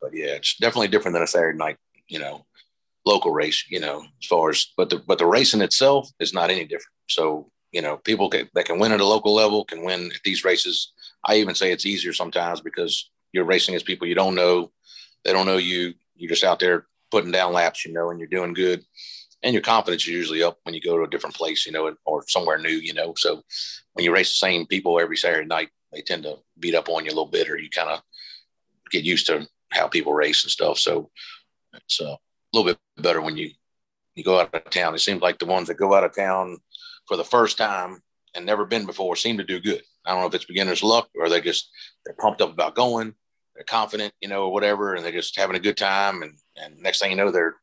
[0.00, 2.44] but yeah, it's definitely different than a Saturday night, you know,
[3.06, 6.50] local race, you know, as far as, but the, but the racing itself is not
[6.50, 6.92] any different.
[7.08, 10.22] So, you know, people can, that can win at a local level can win at
[10.24, 10.92] these races.
[11.24, 14.70] I even say it's easier sometimes because you're racing as people you don't know.
[15.24, 15.94] They don't know you.
[16.14, 18.84] You're just out there putting down laps, you know, and you're doing good.
[19.44, 21.94] And your confidence is usually up when you go to a different place, you know,
[22.06, 23.12] or somewhere new, you know.
[23.16, 23.42] So
[23.92, 27.04] when you race the same people every Saturday night, they tend to beat up on
[27.04, 28.00] you a little bit, or you kind of
[28.90, 30.78] get used to how people race and stuff.
[30.78, 31.10] So
[31.74, 32.18] it's uh, a
[32.52, 33.50] little bit better when you
[34.14, 34.94] you go out of town.
[34.94, 36.58] It seems like the ones that go out of town
[37.06, 38.00] for the first time
[38.34, 39.82] and never been before seem to do good.
[40.04, 41.70] I don't know if it's beginner's luck or they just
[42.04, 43.14] they're pumped up about going,
[43.54, 46.22] they're confident, you know, or whatever, and they're just having a good time.
[46.22, 47.56] And and next thing you know, they're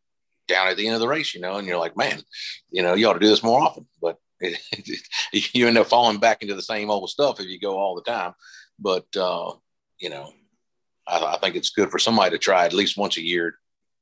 [0.51, 2.21] down at the end of the race, you know, and you're like, man,
[2.69, 3.87] you know, you ought to do this more often.
[4.01, 4.17] But
[5.33, 8.01] you end up falling back into the same old stuff if you go all the
[8.01, 8.33] time.
[8.79, 9.53] But uh,
[9.99, 10.31] you know,
[11.07, 13.55] I, I, think it's good for somebody to try at least once a year.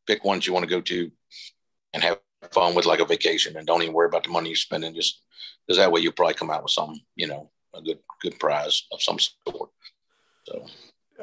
[0.08, 1.12] Pick ones you want to go to,
[1.94, 2.20] and have
[2.52, 4.96] fun with like a vacation, and don't even worry about the money you're spending.
[4.96, 5.22] Just
[5.68, 8.88] because that way you'll probably come out with some, you know, a good good prize
[8.92, 9.70] of some sort.
[10.46, 10.66] So.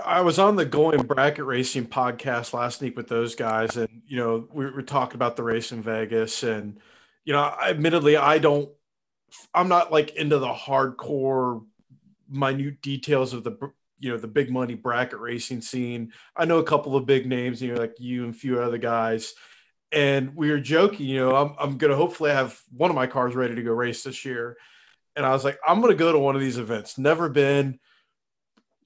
[0.04, 4.16] I was on the Going Bracket Racing podcast last week with those guys, and you
[4.16, 6.78] know we were talking about the race in Vegas, and
[7.24, 8.70] you know, admittedly, I don't
[9.54, 11.64] I'm not like into the hardcore
[12.28, 13.56] minute details of the
[13.98, 16.12] you know the big money bracket racing scene.
[16.36, 18.78] I know a couple of big names, you know, like you and a few other
[18.78, 19.34] guys.
[19.92, 23.34] And we were joking, you know, I'm, I'm gonna hopefully have one of my cars
[23.34, 24.56] ready to go race this year.
[25.14, 26.98] And I was like, I'm gonna go to one of these events.
[26.98, 27.78] Never been.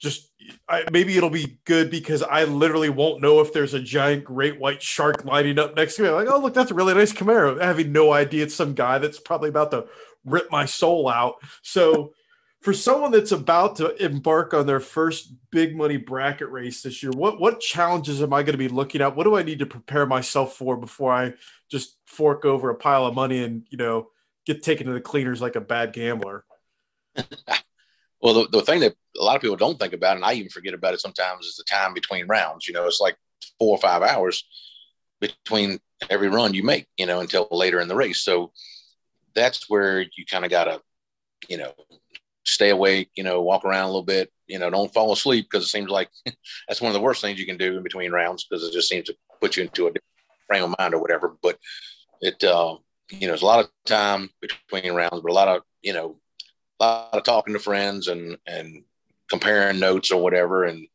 [0.01, 0.31] Just
[0.69, 4.59] I, maybe it'll be good because I literally won't know if there's a giant great
[4.59, 6.09] white shark lining up next to me.
[6.09, 7.61] I'm like, oh look, that's a really nice Camaro.
[7.61, 9.87] Having no idea it's some guy that's probably about to
[10.25, 11.37] rip my soul out.
[11.63, 12.13] So
[12.61, 17.13] for someone that's about to embark on their first big money bracket race this year,
[17.13, 19.17] what what challenges am I going to be looking at?
[19.17, 21.35] What do I need to prepare myself for before I
[21.71, 24.09] just fork over a pile of money and you know
[24.47, 26.45] get taken to the cleaners like a bad gambler?
[28.23, 30.51] well, the, the thing that a lot of people don't think about, and I even
[30.51, 32.69] forget about it sometimes, is the time between rounds.
[32.69, 33.17] You know, it's like
[33.59, 34.45] four or five hours
[35.21, 35.79] between
[36.09, 36.87] every run you make.
[36.97, 38.23] You know, until later in the race.
[38.23, 38.53] So
[39.35, 40.81] that's where you kind of got to,
[41.49, 41.73] you know,
[42.45, 45.65] stay awake, you know, walk around a little bit, you know, don't fall asleep because
[45.65, 46.09] it seems like
[46.69, 48.89] that's one of the worst things you can do in between rounds because it just
[48.89, 49.93] seems to put you into a
[50.47, 51.37] frame of mind or whatever.
[51.43, 51.59] But
[52.21, 52.77] it, uh,
[53.11, 56.20] you know, there's a lot of time between rounds, but a lot of, you know,
[56.85, 58.85] lot of talking to friends and, and
[59.29, 60.87] comparing notes or whatever and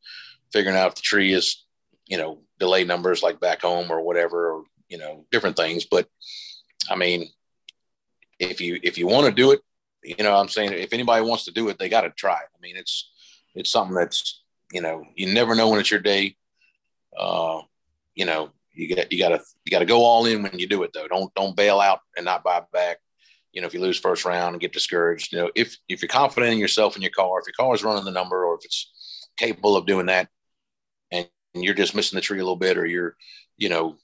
[0.52, 1.64] figuring out if the tree is,
[2.08, 5.86] you know, delay numbers like back home or whatever, or, you know, different things.
[5.86, 6.08] But
[6.90, 7.30] I mean,
[8.40, 9.62] if you, if you want to do it,
[10.04, 12.50] you know, I'm saying if anybody wants to do it, they got to try it.
[12.56, 13.12] I mean, it's,
[13.56, 16.36] it's something that's, you know, you never know when it's your day.
[17.18, 17.62] Uh,
[18.14, 20.68] you know, you got you got to you got to go all in when you
[20.68, 21.08] do it though.
[21.08, 22.98] Don't don't bail out and not buy back.
[23.56, 26.10] You know, if you lose first round and get discouraged, you know, if if you're
[26.10, 28.66] confident in yourself in your car, if your car is running the number, or if
[28.66, 30.28] it's capable of doing that,
[31.12, 33.16] and you're just missing the tree a little bit, or you're,
[33.58, 33.96] you know,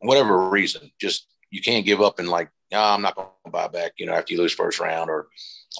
[0.00, 3.68] whatever reason, just you can't give up and like, oh, I'm not going to buy
[3.68, 3.92] back.
[3.96, 5.28] You know, after you lose first round, or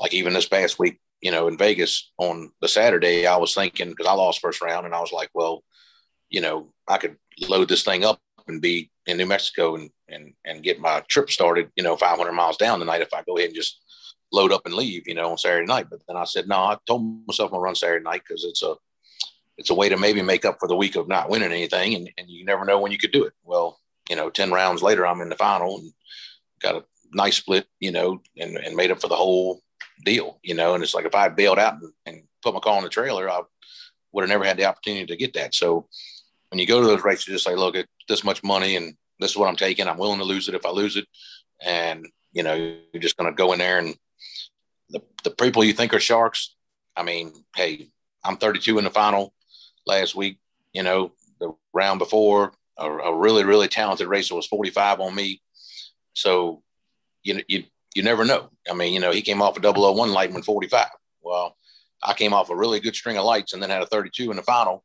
[0.01, 3.91] like even this past week, you know, in Vegas on the Saturday, I was thinking
[3.91, 5.65] because I lost first round, and I was like, well,
[6.31, 7.17] you know, I could
[7.49, 11.31] load this thing up and be in New Mexico and and and get my trip
[11.31, 13.81] started, you know, 500 miles down tonight if I go ahead and just
[14.33, 15.89] load up and leave, you know, on Saturday night.
[15.91, 18.63] But then I said, no, I told myself I'm gonna run Saturday night because it's
[18.63, 18.75] a
[19.59, 22.11] it's a way to maybe make up for the week of not winning anything, and,
[22.17, 23.33] and you never know when you could do it.
[23.45, 25.93] Well, you know, 10 rounds later, I'm in the final and
[26.61, 29.63] got a nice split, you know, and, and made up for the whole
[30.05, 30.75] deal, you know.
[30.75, 33.31] And it's like if I bailed out and, and put my car on the trailer,
[33.31, 33.43] I
[34.13, 35.55] would have never had the opportunity to get that.
[35.55, 35.89] So
[36.53, 38.95] when you go to those races, you just say, look, it's this much money and
[39.19, 39.89] this is what I'm taking.
[39.89, 41.07] I'm willing to lose it if I lose it.
[41.65, 43.97] And, you know, you're just going to go in there and
[44.91, 46.55] the, the people you think are sharks.
[46.95, 47.89] I mean, hey,
[48.23, 49.33] I'm 32 in the final
[49.87, 50.41] last week.
[50.75, 55.41] You know, the round before, a, a really, really talented racer was 45 on me.
[56.13, 56.63] So,
[57.23, 58.51] you know, you, you never know.
[58.71, 60.87] I mean, you know, he came off a 001 light and 45.
[61.23, 61.57] Well,
[62.03, 64.37] I came off a really good string of lights and then had a 32 in
[64.37, 64.85] the final.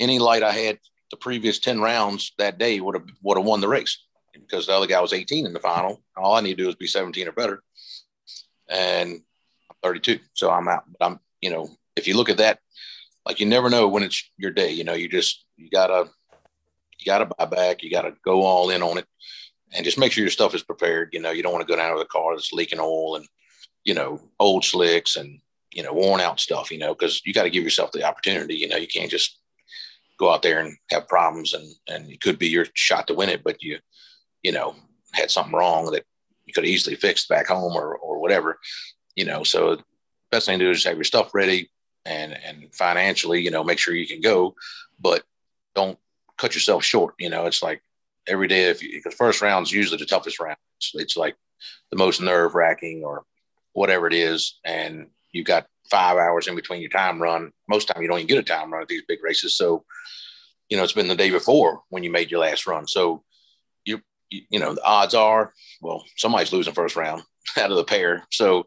[0.00, 3.60] Any light I had the previous 10 rounds that day would have would have won
[3.60, 6.02] the race because the other guy was 18 in the final.
[6.16, 7.62] All I need to do is be 17 or better.
[8.68, 9.20] And
[9.70, 10.18] I'm 32.
[10.32, 10.84] So I'm out.
[10.98, 12.58] But I'm, you know, if you look at that,
[13.26, 16.08] like you never know when it's your day, you know, you just you gotta
[16.98, 19.06] you gotta buy back, you gotta go all in on it
[19.74, 21.10] and just make sure your stuff is prepared.
[21.12, 23.26] You know, you don't want to go down with a car that's leaking oil and,
[23.84, 25.40] you know, old slicks and,
[25.72, 28.54] you know, worn out stuff, you know, because you got to give yourself the opportunity.
[28.54, 29.40] You know, you can't just
[30.18, 33.28] go out there and have problems and and it could be your shot to win
[33.28, 33.78] it, but you
[34.42, 34.74] you know
[35.12, 36.04] had something wrong that
[36.44, 38.58] you could easily fixed back home or or whatever,
[39.16, 39.44] you know.
[39.44, 39.78] So
[40.30, 41.70] best thing to do is have your stuff ready
[42.04, 44.54] and and financially, you know, make sure you can go,
[45.00, 45.22] but
[45.74, 45.98] don't
[46.38, 47.14] cut yourself short.
[47.18, 47.82] You know, it's like
[48.26, 50.56] every day if you because first round is usually the toughest round.
[50.78, 51.36] It's, it's like
[51.90, 53.24] the most nerve wracking or
[53.72, 57.52] whatever it is, and you've got five hours in between your time run.
[57.68, 59.56] Most time you don't even get a time run at these big races.
[59.56, 59.84] So,
[60.70, 62.86] you know, it's been the day before when you made your last run.
[62.86, 63.22] So
[63.84, 67.22] you, you, know, the odds are, well, somebody's losing first round
[67.58, 68.24] out of the pair.
[68.30, 68.66] So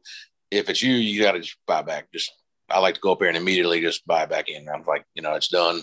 [0.51, 2.11] if it's you, you got to just buy back.
[2.13, 2.31] Just,
[2.69, 4.67] I like to go up there and immediately just buy back in.
[4.69, 5.81] I'm like, you know, it's done.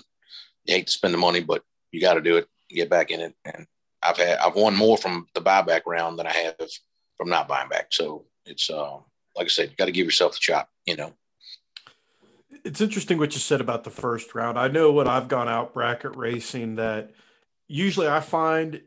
[0.67, 3.21] You hate to spend the money, but you got to do it, get back in
[3.21, 3.35] it.
[3.45, 3.67] And
[4.03, 6.57] I've had, I've won more from the buyback round than I have
[7.17, 7.87] from not buying back.
[7.91, 8.99] So it's, uh,
[9.37, 11.13] like I said, you got to give yourself a shot, you know
[12.65, 14.59] it's interesting what you said about the first round.
[14.59, 17.11] I know when I've gone out bracket racing that
[17.69, 18.81] usually I find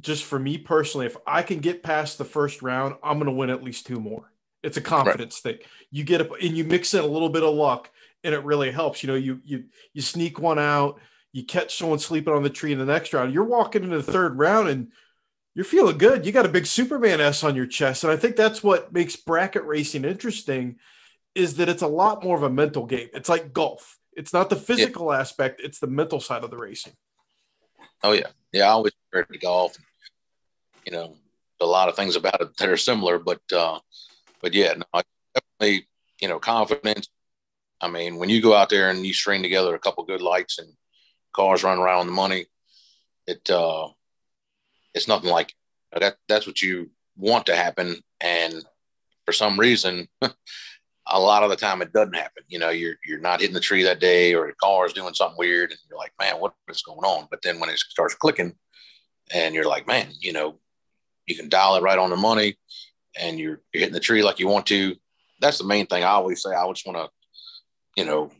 [0.00, 3.32] just for me personally, if I can get past the first round, I'm going to
[3.32, 4.32] win at least two more.
[4.62, 5.58] It's a confidence right.
[5.58, 5.68] thing.
[5.90, 7.90] You get up and you mix in a little bit of luck,
[8.24, 9.02] and it really helps.
[9.02, 11.00] You know, you you you sneak one out,
[11.32, 13.32] you catch someone sleeping on the tree in the next round.
[13.32, 14.88] You're walking into the third round and
[15.54, 16.26] you're feeling good.
[16.26, 19.16] You got a big Superman S on your chest, and I think that's what makes
[19.16, 20.76] bracket racing interesting
[21.34, 23.08] is that it's a lot more of a mental game.
[23.12, 23.98] It's like golf.
[24.12, 25.20] It's not the physical yeah.
[25.20, 26.94] aspect; it's the mental side of the racing.
[28.02, 28.64] Oh yeah, yeah.
[28.64, 29.76] I always compared to golf.
[30.84, 31.16] You know,
[31.60, 33.78] a lot of things about it that are similar, but uh,
[34.42, 35.02] but yeah, no,
[35.34, 35.86] definitely.
[36.20, 37.08] You know, confidence.
[37.80, 40.58] I mean, when you go out there and you string together a couple good lights
[40.58, 40.68] and
[41.32, 42.46] cars run around the money,
[43.26, 43.88] it uh,
[44.94, 45.52] it's nothing like
[45.94, 46.16] uh, that.
[46.28, 48.64] That's what you want to happen, and
[49.24, 50.08] for some reason,
[51.06, 52.44] a lot of the time it doesn't happen.
[52.48, 55.14] You know, you're you're not hitting the tree that day, or the car is doing
[55.14, 57.28] something weird, and you're like, man, what is going on?
[57.30, 58.54] But then when it starts clicking,
[59.32, 60.58] and you're like, man, you know,
[61.26, 62.56] you can dial it right on the money,
[63.18, 64.94] and you're you're hitting the tree like you want to.
[65.40, 66.50] That's the main thing I always say.
[66.50, 67.10] I just want to,
[67.96, 68.30] you know,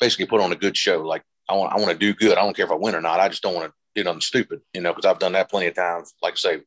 [0.00, 1.02] basically put on a good show.
[1.02, 2.36] Like I want I want to do good.
[2.36, 3.20] I don't care if I win or not.
[3.20, 4.60] I just don't want to do nothing stupid.
[4.74, 6.14] You know, because I've done that plenty of times.
[6.22, 6.60] Like I say,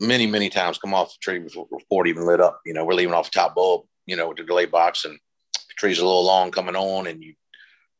[0.00, 2.60] many, many times come off the tree before, before it even lit up.
[2.64, 5.14] You know, we're leaving off the top bulb, you know, with the delay box and
[5.54, 7.34] the tree's a little long coming on and you,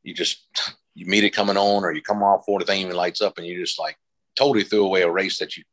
[0.03, 0.47] you just,
[0.95, 3.37] you meet it coming on or you come off before the thing even lights up
[3.37, 3.97] and you just like
[4.37, 5.65] totally threw away a race that you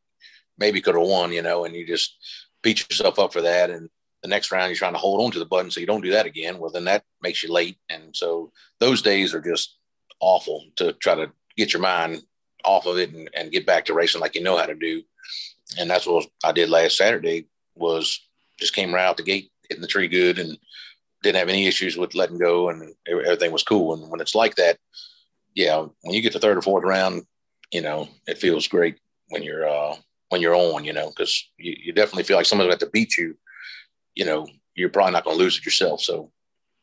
[0.58, 2.18] maybe could have won, you know, and you just
[2.64, 3.70] beat yourself up for that.
[3.70, 3.90] And
[4.24, 6.12] the next round, you're trying to hold on to the button so you don't do
[6.12, 6.60] that again.
[6.60, 7.78] Well, then that makes you late.
[7.90, 9.78] And so those days are just
[10.20, 12.24] awful to try to get your mind
[12.64, 15.02] off of it and, and get back to racing like you know how to do.
[15.78, 18.28] And that's what I did last Saturday was
[18.60, 20.58] just came right out the gate, hitting the tree good and
[21.24, 23.94] didn't have any issues with letting go and everything was cool.
[23.94, 24.78] And when it's like that,
[25.54, 27.24] yeah, when you get to third or fourth round,
[27.72, 28.98] you know, it feels great
[29.30, 29.96] when you're, uh,
[30.30, 33.18] when you're on, you know, because you, you definitely feel like someone's got to beat
[33.18, 33.36] you,
[34.16, 36.02] you know, you're probably not going to lose it yourself.
[36.02, 36.32] So,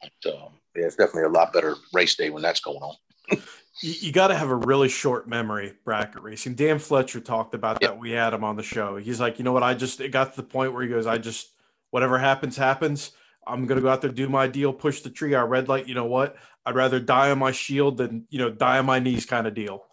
[0.01, 2.95] but, um, yeah, it's definitely a lot better race day when that's going on.
[3.83, 6.55] you, you got to have a really short memory bracket racing.
[6.55, 7.99] Dan Fletcher talked about that.
[7.99, 8.97] We had him on the show.
[8.97, 9.63] He's like, you know what?
[9.63, 11.51] I just it got to the point where he goes, I just
[11.91, 13.13] whatever happens, happens.
[13.47, 15.89] I'm gonna go out there, do my deal, push the tree, our red light.
[15.89, 16.37] You know what?
[16.67, 19.55] I'd rather die on my shield than you know die on my knees, kind of
[19.55, 19.85] deal.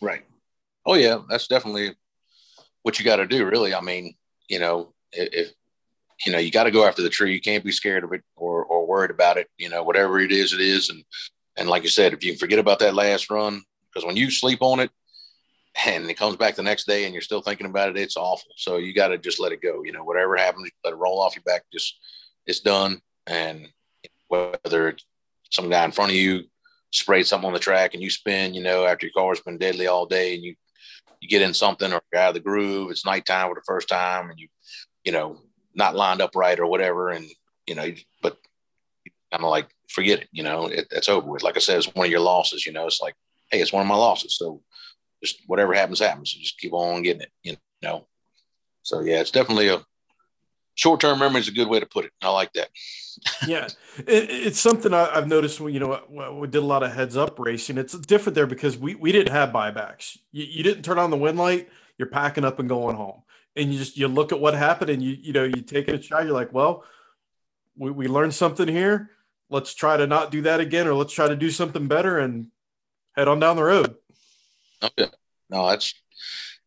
[0.00, 0.24] Right.
[0.84, 1.94] Oh yeah, that's definitely
[2.82, 3.46] what you got to do.
[3.46, 4.14] Really, I mean,
[4.48, 5.52] you know, if
[6.26, 7.32] you know, you got to go after the tree.
[7.32, 9.48] You can't be scared of it or or worried about it.
[9.58, 10.90] You know, whatever it is, it is.
[10.90, 11.04] And
[11.58, 14.62] and like you said, if you forget about that last run, because when you sleep
[14.62, 14.90] on it
[15.86, 18.50] and it comes back the next day and you're still thinking about it, it's awful.
[18.56, 19.82] So you got to just let it go.
[19.82, 21.64] You know, whatever happens, let it roll off your back.
[21.72, 21.98] Just
[22.46, 23.00] it's done.
[23.26, 23.68] And
[24.28, 25.04] whether it's
[25.50, 26.44] some guy in front of you
[26.92, 29.86] sprayed something on the track and you spin, you know, after your car's been deadly
[29.86, 30.54] all day and you
[31.20, 34.30] you get in something or out of the groove, it's nighttime for the first time
[34.30, 34.48] and you,
[35.04, 35.40] you know,
[35.74, 37.10] not lined up right or whatever.
[37.10, 37.26] And,
[37.66, 37.90] you know,
[38.22, 38.38] but
[39.32, 40.28] kind of like forget it.
[40.32, 41.42] You know, it, it's over with.
[41.42, 42.66] Like I said, it's one of your losses.
[42.66, 43.14] You know, it's like,
[43.50, 44.36] hey, it's one of my losses.
[44.36, 44.62] So
[45.22, 46.32] just whatever happens, happens.
[46.32, 47.30] So just keep on getting it.
[47.42, 48.06] You know.
[48.82, 49.84] So yeah, it's definitely a
[50.74, 52.12] short term memory is a good way to put it.
[52.22, 52.68] I like that.
[53.46, 53.66] yeah,
[53.98, 55.60] it, it's something I, have noticed.
[55.60, 57.78] When you know we did a lot of heads up racing.
[57.78, 60.16] It's different there because we we didn't have buybacks.
[60.32, 61.68] You, you didn't turn on the wind light.
[61.98, 63.22] You're packing up and going home,
[63.56, 66.00] and you just you look at what happened, and you you know you take a
[66.00, 66.24] shot.
[66.24, 66.84] You're like, well,
[67.76, 69.10] we, we learned something here
[69.50, 72.48] let's try to not do that again or let's try to do something better and
[73.16, 73.94] head on down the road.
[74.82, 75.08] Okay.
[75.50, 75.94] No, that's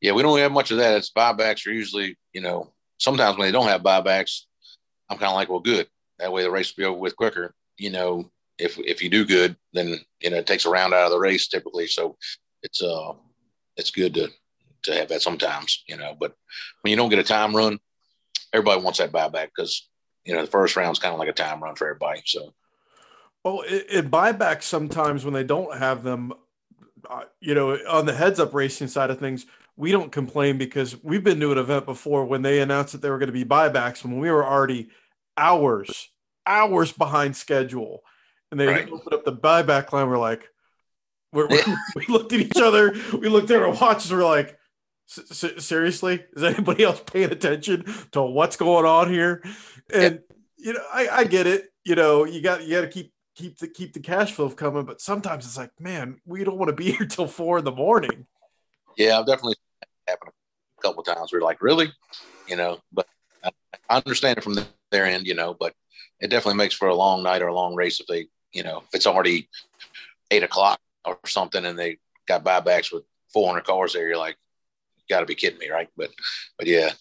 [0.02, 0.98] yeah, we don't have much of that.
[0.98, 4.41] It's buybacks are usually, you know, sometimes when they don't have buybacks,
[5.10, 5.88] I'm kind of like, well, good.
[6.17, 7.54] That way the race will be over with quicker.
[7.78, 11.06] You know, if if you do good, then you know it takes a round out
[11.06, 11.88] of the race typically.
[11.88, 12.17] So
[12.63, 13.13] it's uh
[13.78, 14.30] it's good to
[14.84, 16.15] to have that sometimes, you know.
[16.20, 16.34] But
[16.82, 17.80] when you don't get a time run,
[18.54, 19.88] everybody wants that buyback because
[20.26, 22.22] you know the first round's kind of like a time run for everybody.
[22.26, 22.54] So
[23.43, 26.34] well, in buybacks, sometimes when they don't have them,
[27.10, 31.01] uh, you know, on the heads up racing side of things, we don't complain because
[31.04, 33.45] we've been to an event before when they announced that there were going to be
[33.45, 34.89] buybacks when we were already
[35.38, 36.10] hours,
[36.45, 38.04] hours behind schedule.
[38.51, 38.89] And they right.
[38.91, 40.08] opened up the buyback line.
[40.08, 40.47] We're like,
[41.34, 41.63] we're, we're,
[41.95, 44.58] we looked at each other, we looked at our watches, we're like,
[45.08, 49.43] seriously, is anybody else paying attention to what's going on here?
[49.93, 50.21] And
[50.58, 51.69] you know, I, I get it.
[51.84, 54.86] You know, you got you got to keep keep the keep the cash flow coming.
[54.86, 57.72] But sometimes it's like, man, we don't want to be here till four in the
[57.72, 58.26] morning.
[58.98, 59.56] Yeah, I've definitely
[60.08, 60.32] happened
[60.78, 61.32] a couple times.
[61.32, 61.91] We're like, really,
[62.48, 63.08] you know, but
[63.44, 63.52] I,
[63.89, 64.58] I understand it from
[64.91, 65.74] their end, you know, but
[66.20, 68.80] it definitely makes for a long night or a long race if they, you know,
[68.80, 69.50] if it's already
[70.30, 74.38] eight o'clock or something and they got buybacks with 400 cars there, you're like,
[74.98, 75.89] you got to be kidding me, right?
[75.98, 76.12] But,
[76.58, 76.91] but yeah,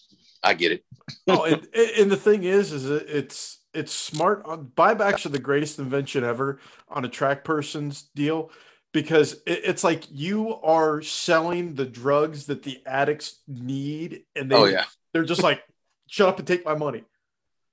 [0.43, 0.85] I get it.
[1.27, 4.45] oh, and, and the thing is, is it's it's smart.
[4.75, 8.51] Buybacks are the greatest invention ever on a track person's deal
[8.91, 14.55] because it, it's like you are selling the drugs that the addicts need, and they,
[14.55, 15.63] oh yeah, they're just like,
[16.07, 17.03] shut up and take my money.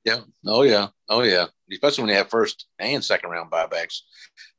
[0.05, 0.21] Yeah.
[0.47, 0.89] Oh yeah.
[1.09, 1.47] Oh yeah.
[1.71, 4.01] Especially when you have first and second round buybacks,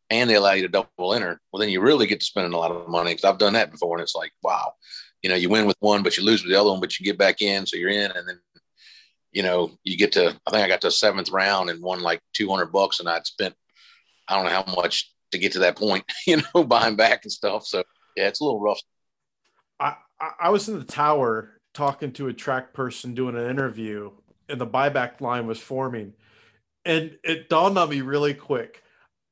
[0.09, 1.39] and they allow you to double enter.
[1.51, 3.71] Well, then you really get to spending a lot of money because I've done that
[3.71, 4.73] before, and it's like, wow,
[5.21, 7.05] you know, you win with one, but you lose with the other one, but you
[7.05, 8.39] get back in, so you're in, and then
[9.31, 12.21] you know, you get to, I think I got to seventh round and won like
[12.33, 13.55] 200 bucks and I'd spent,
[14.27, 17.31] I don't know how much to get to that point, you know, buying back and
[17.31, 17.65] stuff.
[17.65, 17.83] So
[18.15, 18.81] yeah, it's a little rough.
[19.79, 19.95] I,
[20.39, 24.11] I was in the tower talking to a track person doing an interview
[24.49, 26.13] and the buyback line was forming.
[26.83, 28.83] And it dawned on me really quick.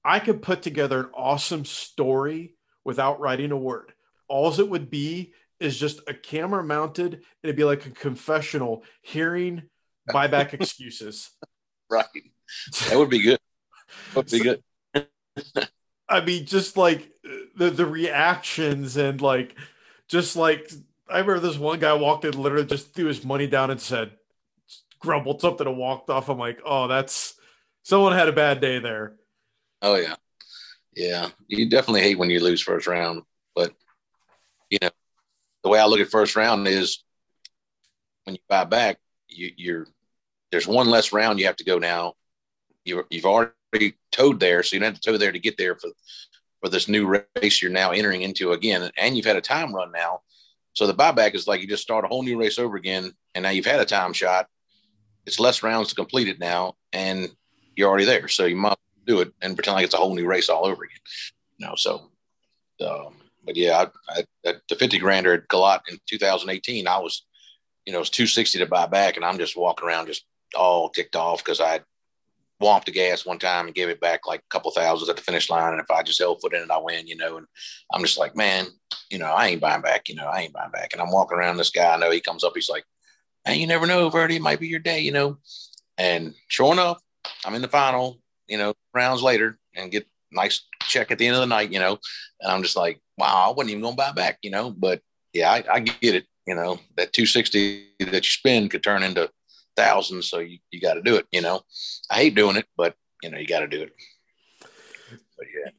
[0.06, 2.56] I could put together an awesome story
[2.86, 3.94] without writing a word.
[4.30, 7.24] All it would be is just a camera mounted.
[7.44, 9.64] It'd be like a confessional hearing
[10.08, 11.32] buyback excuses.
[11.90, 12.04] Right.
[12.90, 13.40] That would be good.
[14.14, 14.62] That would be good.
[16.10, 19.56] I mean, just like uh, the the reactions and like
[20.10, 20.70] just like
[21.10, 24.12] I remember this one guy walked in, literally just threw his money down and said,
[25.00, 26.30] grumbled something and walked off.
[26.30, 27.36] I'm like, oh, that's
[27.84, 29.16] someone had a bad day there.
[29.82, 30.16] Oh yeah,
[30.96, 31.30] yeah.
[31.48, 33.24] You definitely hate when you lose first round,
[33.56, 33.74] but
[34.70, 34.90] you know
[35.64, 37.04] the way I look at first round is
[38.24, 38.98] when you buy back,
[39.28, 39.88] you, you're
[40.52, 42.14] there's one less round you have to go now.
[42.86, 45.76] You, you've already towed there, so you don't have to tow there to get there
[45.76, 45.90] for
[46.62, 49.92] for this new race you're now entering into again, and you've had a time run
[49.92, 50.22] now.
[50.74, 53.44] So the buyback is like you just start a whole new race over again, and
[53.44, 54.48] now you've had a time shot.
[55.26, 57.30] It's less rounds to complete it now, and
[57.76, 58.28] you're already there.
[58.28, 60.84] So you might do it and pretend like it's a whole new race all over
[60.84, 60.98] again.
[61.58, 62.10] You know, so,
[62.86, 67.26] um, but yeah, I, I, the 50 grander at Galot in 2018, I was,
[67.86, 70.26] you know, it was 260 to buy back, and I'm just walking around just
[70.56, 71.82] all ticked off because I
[72.62, 75.22] womped the gas one time and gave it back like a couple thousands at the
[75.22, 75.74] finish line.
[75.74, 77.38] And if I just held foot in it, I win, you know.
[77.38, 77.46] And
[77.94, 78.68] I'm just like, man,
[79.10, 80.94] you know, I ain't buying back, you know, I ain't buying back.
[80.94, 82.84] And I'm walking around this guy, I know he comes up, he's like,
[83.46, 85.38] hey, you never know, Verdi, it might be your day, you know.
[85.98, 87.00] And sure enough,
[87.46, 91.36] I'm in the final, you know, rounds later and get nice check at the end
[91.36, 92.00] of the night, you know.
[92.42, 94.72] And I'm just like, wow, I wasn't even gonna buy back, you know.
[94.72, 95.02] But
[95.34, 99.30] yeah, I, I get it, you know, that 260 that you spend could turn into
[99.78, 101.62] thousands, so you, you got to do it, you know.
[102.10, 103.94] I hate doing it, but you know, you got to do it.
[104.60, 105.72] But yeah.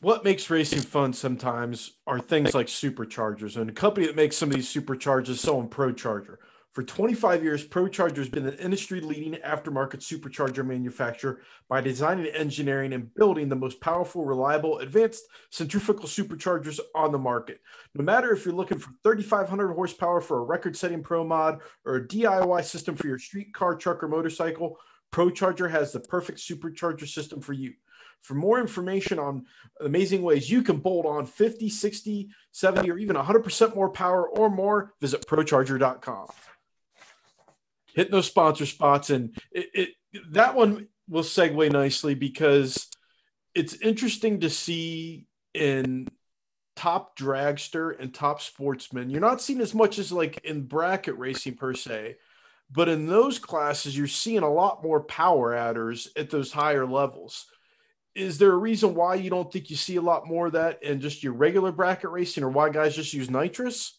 [0.00, 4.50] What makes racing fun sometimes are things like superchargers, and a company that makes some
[4.50, 6.38] of these superchargers is selling ProCharger.
[6.74, 12.92] For 25 years, ProCharger has been an industry leading aftermarket supercharger manufacturer by designing, engineering,
[12.92, 17.60] and building the most powerful, reliable, advanced centrifugal superchargers on the market.
[17.94, 21.94] No matter if you're looking for 3,500 horsepower for a record setting pro mod or
[21.94, 24.76] a DIY system for your street car, truck, or motorcycle,
[25.12, 27.74] ProCharger has the perfect supercharger system for you.
[28.22, 29.44] For more information on
[29.80, 34.50] amazing ways you can bolt on 50, 60, 70, or even 100% more power or
[34.50, 36.26] more, visit procharger.com
[37.94, 39.88] hitting those sponsor spots, and it, it
[40.32, 42.88] that one will segue nicely because
[43.54, 46.08] it's interesting to see in
[46.76, 49.10] top dragster and top sportsman.
[49.10, 52.16] You're not seeing as much as like in bracket racing per se,
[52.70, 57.46] but in those classes, you're seeing a lot more power adders at those higher levels.
[58.14, 60.82] Is there a reason why you don't think you see a lot more of that
[60.82, 63.98] in just your regular bracket racing, or why guys just use nitrous?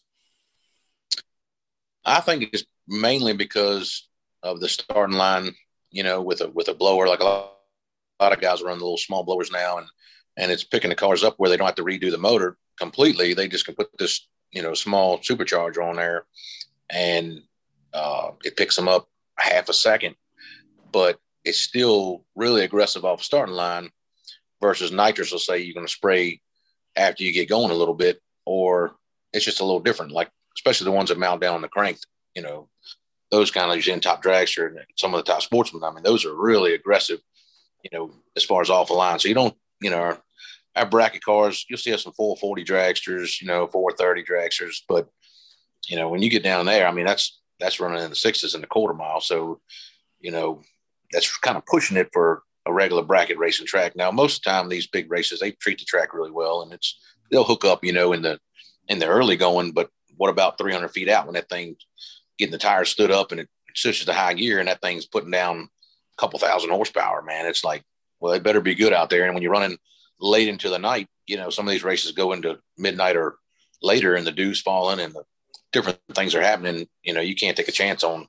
[2.04, 4.08] I think it's mainly because
[4.42, 5.54] of the starting line.
[5.90, 7.52] You know, with a with a blower, like a lot,
[8.20, 9.86] a lot of guys run the little small blowers now, and
[10.36, 13.34] and it's picking the cars up where they don't have to redo the motor completely.
[13.34, 16.26] They just can put this you know small supercharger on there,
[16.90, 17.40] and
[17.94, 19.08] uh, it picks them up
[19.38, 20.16] half a second,
[20.92, 23.90] but it's still really aggressive off starting line
[24.60, 25.32] versus nitrous.
[25.32, 26.40] Will say you're going to spray
[26.96, 28.96] after you get going a little bit, or
[29.32, 30.12] it's just a little different.
[30.12, 31.98] Like especially the ones that mount down on the crank,
[32.34, 32.68] you know,
[33.30, 35.82] those kind of in top dragster and some of the top sportsmen.
[35.82, 37.20] I mean, those are really aggressive,
[37.82, 39.18] you know, as far as off the line.
[39.18, 40.22] So you don't, you know, our,
[40.76, 45.08] our bracket cars, you'll see us some 440 dragsters, you know, 430 dragsters, but
[45.88, 48.54] you know, when you get down there, I mean, that's that's running in the sixes
[48.54, 49.20] in the quarter mile.
[49.20, 49.60] So,
[50.20, 50.62] you know,
[51.12, 53.94] that's kind of pushing it for a regular bracket racing track.
[53.96, 56.72] Now, most of the time, these big races they treat the track really well, and
[56.72, 56.98] it's
[57.30, 58.38] they'll hook up, you know, in the
[58.88, 61.76] in the early going, but what about 300 feet out when that thing
[62.38, 65.30] getting the tires stood up and it switches to high gear and that thing's putting
[65.30, 67.46] down a couple thousand horsepower, man.
[67.46, 67.84] It's like,
[68.20, 69.24] well, it better be good out there.
[69.24, 69.78] And when you're running
[70.20, 73.36] late into the night, you know, some of these races go into midnight or
[73.82, 75.24] later and the dew's falling and the
[75.72, 76.88] different things are happening.
[77.02, 78.26] You know, you can't take a chance on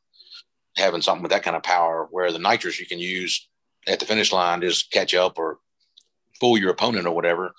[0.76, 3.48] having something with that kind of power where the nitrous you can use
[3.88, 5.60] at the finish line just catch up or
[6.40, 7.54] fool your opponent or whatever,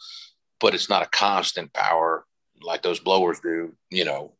[0.60, 2.24] but it's not a constant power
[2.62, 4.32] like those blowers do, you know,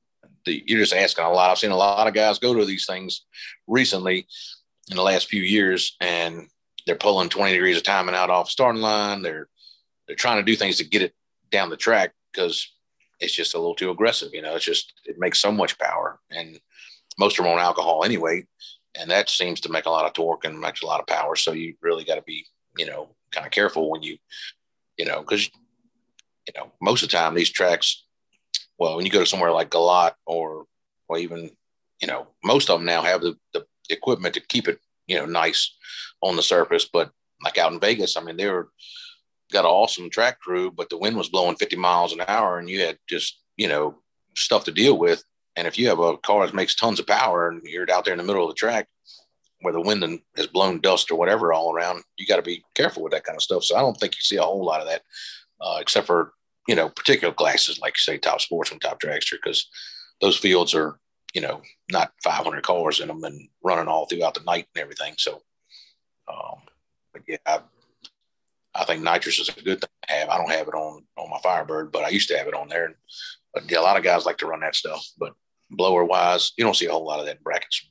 [0.44, 1.50] the, you're just asking a lot.
[1.50, 3.26] I've seen a lot of guys go to these things
[3.66, 4.26] recently
[4.90, 6.48] in the last few years, and
[6.86, 9.22] they're pulling 20 degrees of timing out off starting line.
[9.22, 9.48] They're
[10.06, 11.14] they're trying to do things to get it
[11.50, 12.66] down the track because
[13.20, 14.30] it's just a little too aggressive.
[14.32, 16.58] You know, it's just it makes so much power, and
[17.18, 18.46] most of them on alcohol anyway,
[18.98, 21.36] and that seems to make a lot of torque and makes a lot of power.
[21.36, 24.16] So you really got to be, you know, kind of careful when you,
[24.96, 25.46] you know, because
[26.46, 28.04] you know most of the time these tracks
[28.78, 30.66] well, when you go to somewhere like Galot or
[31.08, 31.50] or even
[32.00, 35.26] you know most of them now have the, the equipment to keep it you know
[35.26, 35.74] nice
[36.22, 37.10] on the surface, but
[37.42, 38.70] like out in Vegas, I mean they were
[39.52, 42.68] got an awesome track crew, but the wind was blowing 50 miles an hour, and
[42.68, 43.96] you had just you know
[44.36, 45.22] stuff to deal with.
[45.56, 48.14] And if you have a car that makes tons of power and you're out there
[48.14, 48.86] in the middle of the track
[49.60, 53.02] where the wind has blown dust or whatever all around, you got to be careful
[53.02, 53.64] with that kind of stuff.
[53.64, 55.02] So I don't think you see a whole lot of that,
[55.60, 56.32] uh, except for
[56.68, 59.68] you know, particular classes like say top sportsman, top dragster, because
[60.20, 61.00] those fields are,
[61.34, 65.14] you know, not 500 cars in them and running all throughout the night and everything.
[65.16, 65.42] So,
[66.28, 66.58] um,
[67.12, 67.60] but yeah, I,
[68.74, 70.28] I think nitrous is a good thing to have.
[70.28, 72.68] I don't have it on on my Firebird, but I used to have it on
[72.68, 72.94] there.
[73.54, 75.04] But yeah, a lot of guys like to run that stuff.
[75.18, 75.32] But
[75.70, 76.52] blower wise.
[76.56, 77.88] You don't see a whole lot of that in brackets.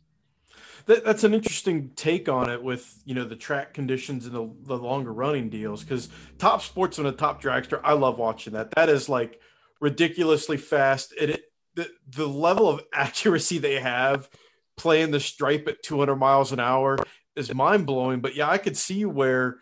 [0.87, 4.49] That, that's an interesting take on it with you know the track conditions and the,
[4.63, 8.71] the longer running deals because top sports and a top dragster i love watching that
[8.71, 9.39] that is like
[9.81, 11.43] ridiculously fast and it
[11.77, 14.29] the, the level of accuracy they have
[14.77, 16.97] playing the stripe at 200 miles an hour
[17.35, 18.19] is mind blowing.
[18.19, 19.57] But yeah, I could see where,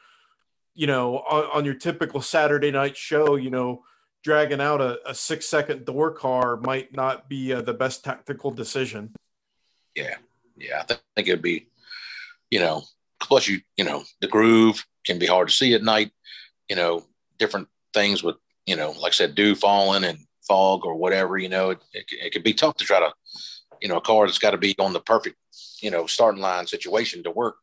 [0.74, 3.84] you know, on, on your typical Saturday night show, you know,
[4.24, 8.52] dragging out a, a six second door car might not be uh, the best tactical
[8.52, 9.14] decision.
[9.96, 10.16] Yeah.
[10.58, 10.82] Yeah.
[10.82, 11.68] I th- think it'd be,
[12.50, 12.84] you know,
[13.22, 16.12] plus you, you know, the groove can be hard to see at night,
[16.70, 17.04] you know,
[17.38, 18.36] different things with,
[18.66, 22.06] you know, like I said, dew falling and fog or whatever, you know, it, it,
[22.12, 23.12] it can be tough to try to,
[23.82, 25.36] you know, a car that's got to be on the perfect,
[25.82, 27.56] you know, starting line situation to work.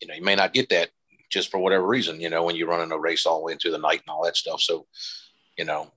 [0.00, 0.90] You know, you may not get that
[1.30, 3.70] just for whatever reason, you know, when you're running a race all the way into
[3.70, 4.60] the night and all that stuff.
[4.60, 4.86] So,
[5.56, 5.90] you know,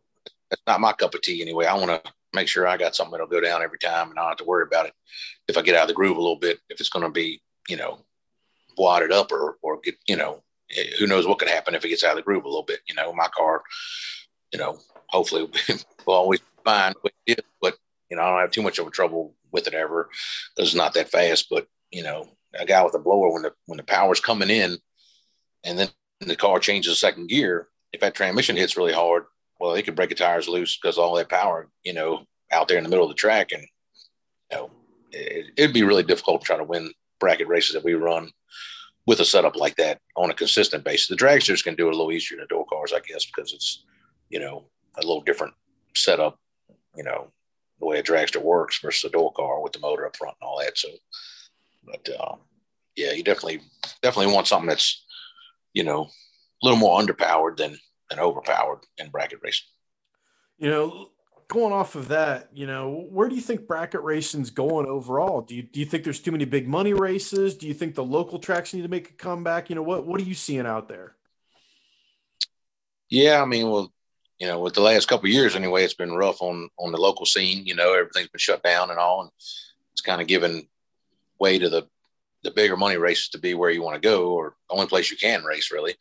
[0.49, 1.65] that's not my cup of tea anyway.
[1.65, 4.23] I want to make sure I got something that'll go down every time and I
[4.23, 4.93] don't have to worry about it
[5.47, 7.41] if I get out of the groove a little bit, if it's going to be,
[7.67, 7.99] you know,
[8.77, 10.43] wadded up or, or get, you know,
[10.75, 12.63] eh, who knows what could happen if it gets out of the groove a little
[12.63, 12.79] bit.
[12.87, 13.63] You know, my car,
[14.51, 14.77] you know,
[15.07, 15.49] hopefully
[16.05, 16.93] will always be fine
[17.61, 17.77] but
[18.09, 20.09] you know, I don't have too much of a trouble with it ever
[20.55, 21.47] because it's not that fast.
[21.49, 24.77] But you know, a guy with a blower when the when the power's coming in,
[25.63, 25.89] and then
[26.21, 29.25] the car changes second gear, if that transmission hits really hard,
[29.59, 32.77] well, they could break the tires loose because all that power, you know, out there
[32.77, 33.63] in the middle of the track, and
[34.51, 34.71] you know,
[35.11, 38.31] it, it'd be really difficult to try to win bracket races that we run
[39.07, 41.07] with a setup like that on a consistent basis.
[41.07, 43.53] The dragsters can do it a little easier than the door cars, I guess, because
[43.53, 43.85] it's
[44.29, 44.65] you know
[44.97, 45.53] a little different
[45.95, 46.39] setup,
[46.95, 47.31] you know,
[47.79, 50.47] the way a dragster works versus a door car with the motor up front and
[50.47, 50.77] all that.
[50.77, 50.89] So,
[51.85, 52.35] but uh,
[52.95, 53.61] yeah, you definitely
[54.01, 55.03] definitely want something that's
[55.73, 57.77] you know a little more underpowered than
[58.09, 59.67] than overpowered in bracket racing.
[60.57, 61.09] You know,
[61.47, 65.41] going off of that, you know, where do you think bracket racing's going overall?
[65.41, 67.55] Do you do you think there's too many big money races?
[67.55, 69.69] Do you think the local tracks need to make a comeback?
[69.69, 71.15] You know, what what are you seeing out there?
[73.09, 73.93] Yeah, I mean, well,
[74.39, 77.25] you know, with the last couple years anyway, it's been rough on on the local
[77.25, 77.65] scene.
[77.65, 79.29] You know, everything's been shut down and all, and
[79.93, 80.67] it's kind of given
[81.39, 81.87] way to the
[82.43, 85.09] the bigger money races to be where you want to go, or the only place
[85.11, 85.95] you can race really.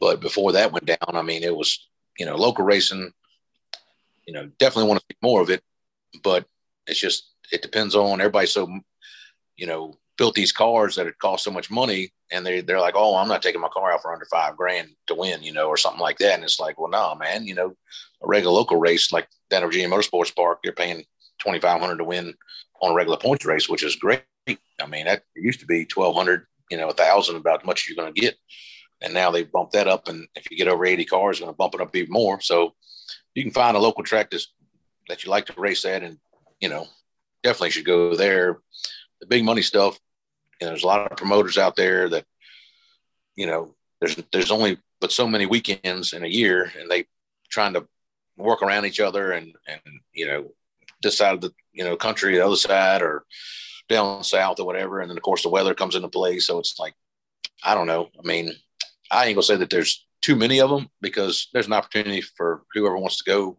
[0.00, 1.88] But before that went down, I mean, it was
[2.18, 3.12] you know local racing.
[4.26, 5.62] You know, definitely want to see more of it,
[6.22, 6.46] but
[6.86, 8.46] it's just it depends on everybody.
[8.46, 8.68] So,
[9.56, 12.94] you know, built these cars that it cost so much money and they they're like,
[12.96, 15.68] oh, I'm not taking my car out for under five grand to win, you know,
[15.68, 16.34] or something like that.
[16.34, 17.74] And it's like, well, nah, man, you know,
[18.22, 21.04] a regular local race like that Virginia Motorsports Park, you're paying
[21.38, 22.34] twenty five hundred to win
[22.82, 24.22] on a regular points race, which is great.
[24.48, 27.82] I mean, that used to be twelve hundred, you know, a thousand about as much
[27.82, 28.36] as you're going to get,
[29.00, 30.08] and now they bumped that up.
[30.08, 32.40] And if you get over eighty cars, going to bump it up even more.
[32.40, 32.74] So
[33.34, 34.52] you can find a local track that's,
[35.08, 36.18] that you like to race at, and
[36.60, 36.86] you know,
[37.42, 38.60] definitely should go there.
[39.20, 39.98] The big money stuff,
[40.60, 42.24] you know, there's a lot of promoters out there that,
[43.34, 47.06] you know, there's there's only but so many weekends in a year, and they
[47.50, 47.86] trying to
[48.36, 49.80] work around each other and and
[50.12, 50.50] you know
[51.02, 53.24] this side of the you know country, the other side, or
[53.88, 55.00] down south or whatever.
[55.00, 56.94] And then of course the weather comes into play, so it's like
[57.62, 58.08] I don't know.
[58.18, 58.52] I mean,
[59.10, 62.64] I ain't gonna say that there's too many of them because there's an opportunity for
[62.74, 63.58] whoever wants to go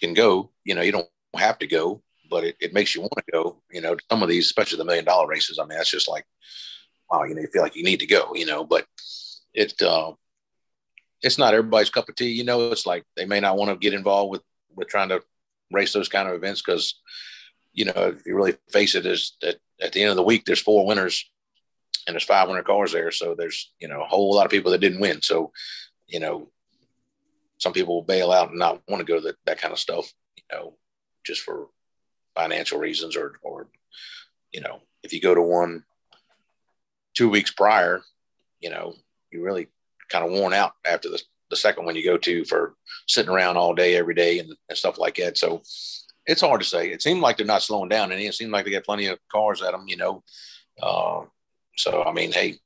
[0.00, 0.50] can go.
[0.64, 3.62] You know, you don't have to go, but it, it makes you want to go.
[3.70, 5.58] You know, some of these, especially the million dollar races.
[5.58, 6.24] I mean, that's just like,
[7.10, 8.34] wow, you know, you feel like you need to go.
[8.34, 8.86] You know, but
[9.54, 10.12] it uh,
[11.22, 12.30] it's not everybody's cup of tea.
[12.30, 14.42] You know, it's like they may not want to get involved with
[14.74, 15.22] with trying to
[15.72, 17.00] race those kind of events because,
[17.72, 20.44] you know, if you really face it, is that at the end of the week
[20.44, 21.30] there's four winners
[22.06, 24.80] and there's 500 cars there, so there's you know a whole lot of people that
[24.80, 25.22] didn't win.
[25.22, 25.52] So,
[26.06, 26.50] you know,
[27.58, 29.78] some people will bail out and not want to go to the, that kind of
[29.78, 30.12] stuff.
[30.36, 30.74] You know,
[31.24, 31.68] just for
[32.38, 33.68] financial reasons or or
[34.52, 35.82] you know if you go to one
[37.14, 38.00] two weeks prior
[38.60, 38.94] you know
[39.32, 39.66] you really
[40.08, 41.20] kind of worn out after the,
[41.50, 42.74] the second one you go to for
[43.08, 45.60] sitting around all day every day and, and stuff like that so
[46.26, 48.64] it's hard to say it seemed like they're not slowing down and it seemed like
[48.64, 50.22] they got plenty of cars at them you know
[50.80, 51.22] uh,
[51.78, 52.56] so i mean hey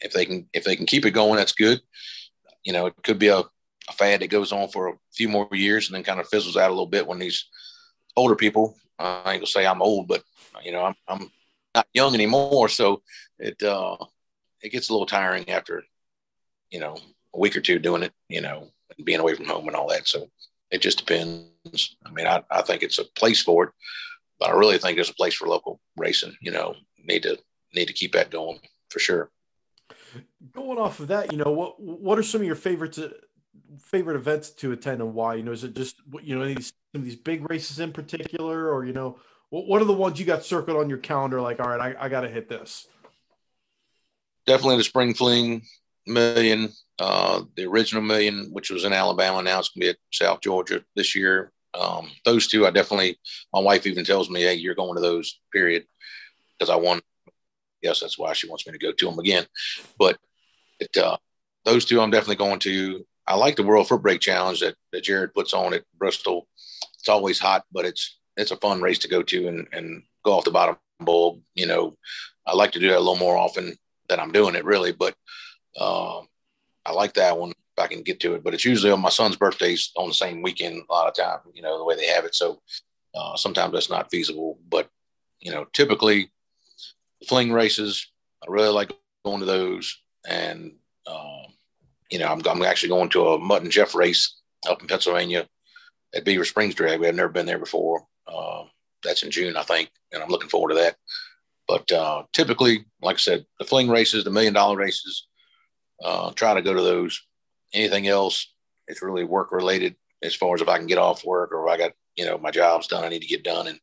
[0.00, 1.80] if they can if they can keep it going that's good
[2.64, 5.48] you know it could be a, a fad that goes on for a few more
[5.52, 7.46] years and then kind of fizzles out a little bit when these
[8.16, 10.22] older people I ain't gonna say I'm old, but
[10.62, 11.30] you know, I'm, I'm
[11.74, 12.68] not young anymore.
[12.68, 13.02] So
[13.38, 13.96] it, uh,
[14.62, 15.84] it gets a little tiring after,
[16.70, 16.96] you know,
[17.34, 19.88] a week or two doing it, you know, and being away from home and all
[19.90, 20.08] that.
[20.08, 20.28] So
[20.70, 21.96] it just depends.
[22.04, 23.70] I mean, I, I think it's a place for it,
[24.40, 27.38] but I really think there's a place for local racing, you know, need to,
[27.74, 28.58] need to keep that going
[28.90, 29.30] for sure.
[30.52, 32.98] Going off of that, you know, what, what are some of your favorites,
[33.80, 35.34] favorite events to attend and why?
[35.34, 38.72] You know, is it just, you know, these some of these big races in particular,
[38.72, 39.18] or you know,
[39.50, 41.40] What are the ones you got circled on your calendar?
[41.40, 42.86] Like, all right, I, I got to hit this.
[44.46, 45.62] Definitely the spring fling
[46.06, 49.42] million, uh, the original million, which was in Alabama.
[49.42, 51.52] Now it's going to be at South Georgia this year.
[51.78, 53.18] Um, those two, I definitely,
[53.52, 55.84] my wife even tells me, hey, you're going to those, period,
[56.58, 57.00] because I won.
[57.82, 59.46] Yes, that's why she wants me to go to them again.
[59.98, 60.18] But
[60.80, 61.16] it, uh,
[61.64, 63.04] those two, I'm definitely going to.
[63.26, 66.48] I like the World Foot Brake Challenge that, that Jared puts on at Bristol.
[66.98, 70.32] It's always hot, but it's it's a fun race to go to and, and go
[70.32, 71.40] off the bottom bulb.
[71.54, 71.94] You know,
[72.46, 73.76] I like to do that a little more often
[74.08, 75.14] than I'm doing it really, but
[75.78, 76.20] uh,
[76.86, 78.42] I like that one if I can get to it.
[78.42, 81.40] But it's usually on my son's birthday's on the same weekend a lot of time,
[81.52, 82.34] you know, the way they have it.
[82.34, 82.60] So
[83.14, 84.58] uh, sometimes that's not feasible.
[84.68, 84.88] But,
[85.40, 86.30] you know, typically
[87.26, 88.06] fling races,
[88.42, 88.92] I really like
[89.24, 89.98] going to those.
[90.28, 90.72] And,
[91.06, 91.42] uh,
[92.10, 94.36] you know, I'm, I'm actually going to a Mutt and Jeff race
[94.68, 95.48] up in Pennsylvania
[96.14, 97.04] at Beaver Springs Drag.
[97.04, 98.04] I've never been there before.
[98.26, 98.64] Uh,
[99.02, 100.96] that's in June, I think, and I'm looking forward to that.
[101.66, 105.26] But uh, typically, like I said, the fling races, the million dollar races,
[106.02, 107.20] uh, try to go to those.
[107.74, 108.52] Anything else,
[108.86, 111.72] it's really work related as far as if I can get off work or if
[111.72, 113.80] I got you know my job's done, I need to get done and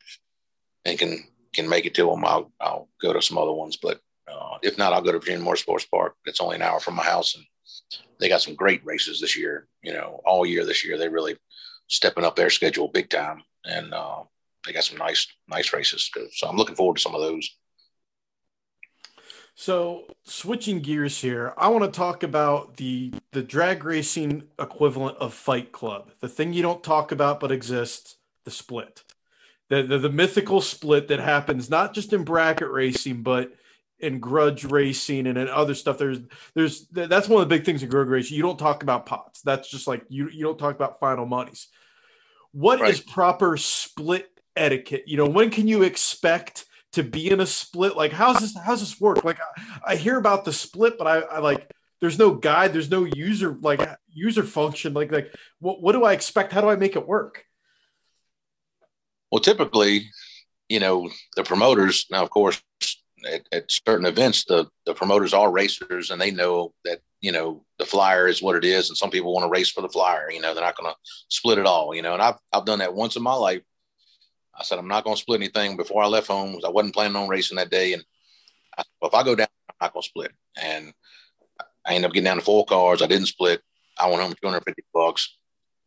[0.85, 1.23] and can
[1.55, 2.25] can make it to them.
[2.25, 3.99] I'll I'll go to some other ones, but
[4.31, 6.15] uh, if not, I'll go to Virginia Motorsports Park.
[6.25, 7.45] It's only an hour from my house, and
[8.19, 9.67] they got some great races this year.
[9.81, 11.37] You know, all year this year they really
[11.87, 14.23] stepping up their schedule big time, and uh,
[14.65, 16.11] they got some nice nice races.
[16.33, 17.49] So I'm looking forward to some of those.
[19.57, 25.33] So switching gears here, I want to talk about the the drag racing equivalent of
[25.33, 29.04] Fight Club, the thing you don't talk about but exists, the split,
[29.69, 33.51] the the, the mythical split that happens not just in bracket racing but
[33.99, 35.97] in grudge racing and in other stuff.
[35.97, 36.19] There's
[36.53, 38.35] there's that's one of the big things in grudge racing.
[38.35, 39.41] You don't talk about pots.
[39.41, 41.67] That's just like you you don't talk about final monies.
[42.51, 42.91] What right.
[42.91, 45.03] is proper split etiquette?
[45.07, 47.95] You know, when can you expect to be in a split?
[47.95, 48.55] Like, how's this?
[48.57, 49.23] How's this work?
[49.23, 52.91] Like, I, I hear about the split, but I, I, like there's no guide, there's
[52.91, 54.93] no user like user function.
[54.93, 56.53] Like, like what what do I expect?
[56.53, 57.45] How do I make it work?
[59.35, 60.09] Well, typically,
[60.69, 62.63] you know, the promoters now, of course,
[63.29, 67.65] at, at certain events, the the promoters are racers, and they know that you know
[67.77, 70.31] the flyer is what it is, and some people want to race for the flyer.
[70.31, 71.93] You know, they're not going to split it all.
[71.93, 73.61] You know, and I've I've done that once in my life
[74.57, 76.57] I said, I'm not going to split anything before I left home.
[76.65, 77.91] I wasn't planning on racing that day.
[77.91, 78.05] And
[78.77, 80.31] I, if I go down, I'm not going to split.
[80.55, 80.93] And
[81.85, 83.01] I ended up getting down to four cars.
[83.01, 83.61] I didn't split.
[83.99, 85.35] I went home 250 bucks.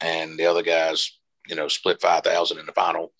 [0.02, 1.18] And the other guys,
[1.48, 3.12] you know, split 5,000 in the final.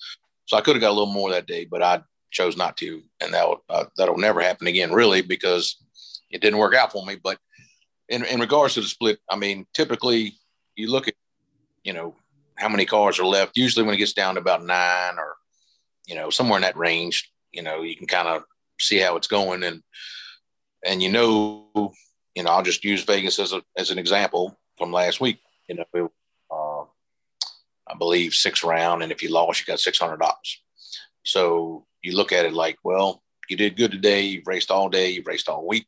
[0.46, 3.02] So I could have got a little more that day, but I chose not to.
[3.20, 5.76] And that uh, that'll never happen again, really, because
[6.30, 7.16] it didn't work out for me.
[7.22, 7.38] But
[8.08, 10.34] in, in regards to the split, I mean, typically
[10.76, 11.14] you look at,
[11.84, 12.14] you know,
[12.56, 13.56] how many cars are left.
[13.56, 15.36] Usually when it gets down to about nine or
[16.08, 18.42] you know, somewhere in that range, you know, you can kind of
[18.80, 19.82] see how it's going and,
[20.84, 21.92] and you know,
[22.34, 25.76] you know, I'll just use Vegas as a, as an example from last week, you
[25.76, 26.10] know, it,
[27.90, 29.02] I believe six round.
[29.02, 30.18] And if you lost, you got $600.
[31.24, 34.22] So you look at it like, well, you did good today.
[34.22, 35.10] You've raced all day.
[35.10, 35.86] You've raced all week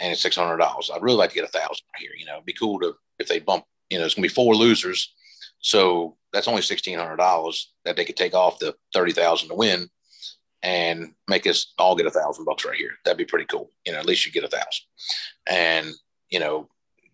[0.00, 0.90] and it's $600.
[0.90, 2.12] I'd really like to get a thousand here.
[2.18, 4.54] You know, it'd be cool to, if they bump, you know, it's gonna be four
[4.56, 5.12] losers.
[5.60, 9.54] So that's only sixteen hundred dollars that they could take off the thirty thousand to
[9.54, 9.90] win,
[10.62, 12.92] and make us all get a thousand bucks right here.
[13.04, 13.70] That'd be pretty cool.
[13.84, 14.86] You know, at least you get a thousand,
[15.48, 15.92] and
[16.30, 16.68] you know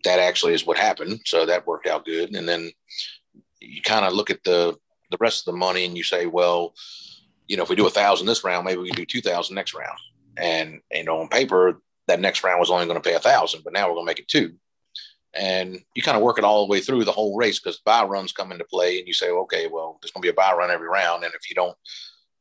[0.05, 1.21] that actually is what happened.
[1.25, 2.37] So that worked out good.
[2.37, 2.71] And then
[3.61, 4.77] you kind of look at the
[5.11, 6.75] the rest of the money and you say, well,
[7.47, 9.55] you know, if we do a thousand this round, maybe we can do two thousand
[9.55, 9.99] next round.
[10.37, 13.63] And you know, on paper, that next round was only going to pay a thousand,
[13.65, 14.55] but now we're going to make it two.
[15.35, 18.05] And you kind of work it all the way through the whole race because buy
[18.05, 20.53] runs come into play and you say okay well there's going to be a buy
[20.55, 21.25] run every round.
[21.25, 21.77] And if you don't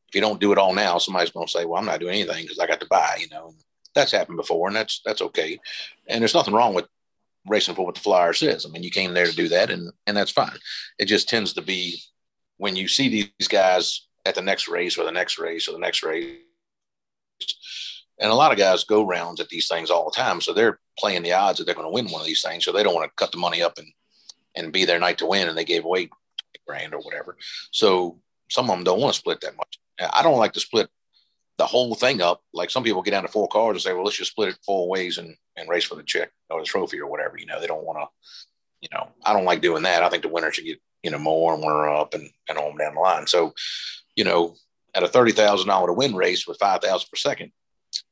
[0.08, 2.14] if you don't do it all now somebody's going to say well i'm not doing
[2.14, 3.54] anything because i got to buy you know
[3.96, 5.58] that's happened before and that's that's okay.
[6.08, 6.86] And there's nothing wrong with
[7.48, 9.92] racing for what the flyer says i mean you came there to do that and
[10.08, 10.58] and that's fine
[11.00, 12.00] it just tends to be
[12.58, 15.80] when you see these guys at the next race or the next race or the
[15.80, 16.38] next race
[18.20, 20.40] and a lot of guys go rounds at these things all the time.
[20.40, 22.64] So they're playing the odds that they're going to win one of these things.
[22.64, 23.88] So they don't want to cut the money up and,
[24.56, 25.50] and be their night to win.
[25.50, 26.10] And they gave away
[26.66, 27.38] grand or whatever.
[27.72, 28.20] So
[28.50, 29.80] some of them don't want to split that much.
[30.00, 30.90] I don't like to split
[31.58, 32.42] the whole thing up.
[32.54, 34.58] Like some people get down to four cars and say, well, let's just split it
[34.66, 37.38] four ways and, and race for the check or the trophy or whatever.
[37.38, 38.08] You know, they don't want to,
[38.82, 40.04] you know, I don't like doing that.
[40.04, 42.78] I think the winner should get, you know, more and winner up and, and on
[42.78, 43.28] down the line.
[43.28, 43.54] So,
[44.16, 44.56] you know,
[44.94, 47.52] at a $30,000 to win race with 5,000 per second,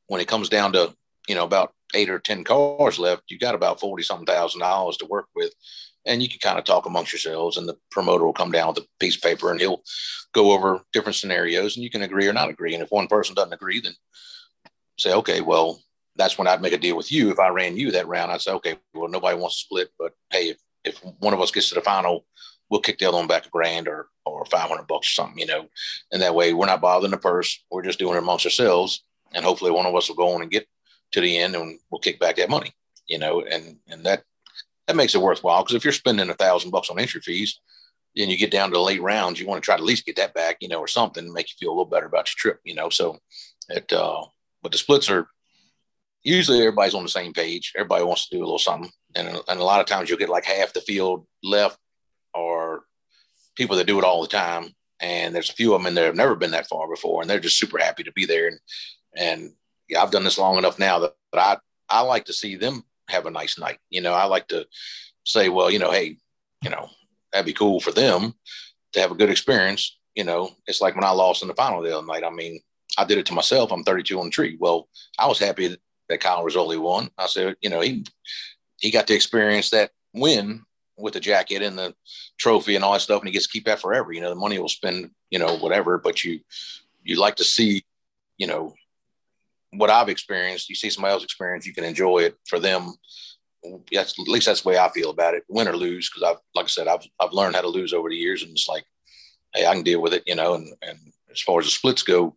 [0.06, 0.94] when it comes down to
[1.28, 4.96] you know about eight or ten cars left, you got about forty something thousand dollars
[4.98, 5.52] to work with,
[6.06, 8.78] and you can kind of talk amongst yourselves and the promoter will come down with
[8.78, 9.82] a piece of paper and he'll
[10.32, 13.34] go over different scenarios and you can agree or not agree and if one person
[13.34, 13.94] doesn't agree then
[14.98, 15.80] say okay well
[16.16, 17.30] that's when i'd make a deal with you.
[17.30, 20.12] If i ran you that round i'd say okay well nobody wants to split but
[20.30, 22.26] hey if, if one of us gets to the final
[22.70, 25.46] we'll kick the other one back a grand or or 500 bucks or something you
[25.46, 25.68] know?
[26.10, 29.44] And that way we're not bothering the purse we're just doing it amongst ourselves and
[29.44, 30.66] hopefully one of us will go on and get
[31.12, 32.72] to the end and we'll kick back that money
[33.06, 33.42] you know?
[33.42, 34.24] And and that
[34.86, 37.60] that makes it worthwhile because if you're spending a thousand bucks on entry fees
[38.16, 40.06] and you get down to the late rounds, you want to try to at least
[40.06, 42.36] get that back, you know, or something, make you feel a little better about your
[42.36, 42.88] trip, you know.
[42.90, 43.18] So
[43.68, 44.24] it uh
[44.62, 45.28] but the splits are
[46.22, 47.72] usually everybody's on the same page.
[47.76, 48.90] Everybody wants to do a little something.
[49.14, 51.78] And, and a lot of times you'll get like half the field left
[52.32, 52.84] or
[53.56, 54.70] people that do it all the time.
[55.00, 57.28] And there's a few of them in there have never been that far before and
[57.28, 58.48] they're just super happy to be there.
[58.48, 58.58] And
[59.16, 59.52] and
[59.88, 62.84] yeah, I've done this long enough now that, that I I like to see them
[63.08, 63.78] have a nice night.
[63.90, 64.66] You know, I like to
[65.24, 66.18] say, well, you know, hey,
[66.62, 66.88] you know,
[67.32, 68.34] that'd be cool for them
[68.92, 69.98] to have a good experience.
[70.14, 72.24] You know, it's like when I lost in the final the other night.
[72.24, 72.60] I mean,
[72.96, 73.72] I did it to myself.
[73.72, 74.56] I'm 32 on the tree.
[74.58, 74.88] Well,
[75.18, 75.76] I was happy
[76.08, 77.10] that Kyle Rizzoli won.
[77.18, 78.04] I said, you know, he
[78.78, 80.62] he got to experience that win
[80.96, 81.94] with the jacket and the
[82.38, 84.12] trophy and all that stuff, and he gets to keep that forever.
[84.12, 86.40] You know, the money will spend, you know, whatever, but you
[87.02, 87.84] you like to see,
[88.38, 88.74] you know,
[89.76, 92.94] what I've experienced, you see somebody else experience, you can enjoy it for them.
[93.92, 96.10] That's at least that's the way I feel about it, win or lose.
[96.10, 98.52] Because I've, like I said, I've I've learned how to lose over the years, and
[98.52, 98.84] it's like,
[99.54, 100.54] hey, I can deal with it, you know.
[100.54, 100.98] And and
[101.30, 102.36] as far as the splits go,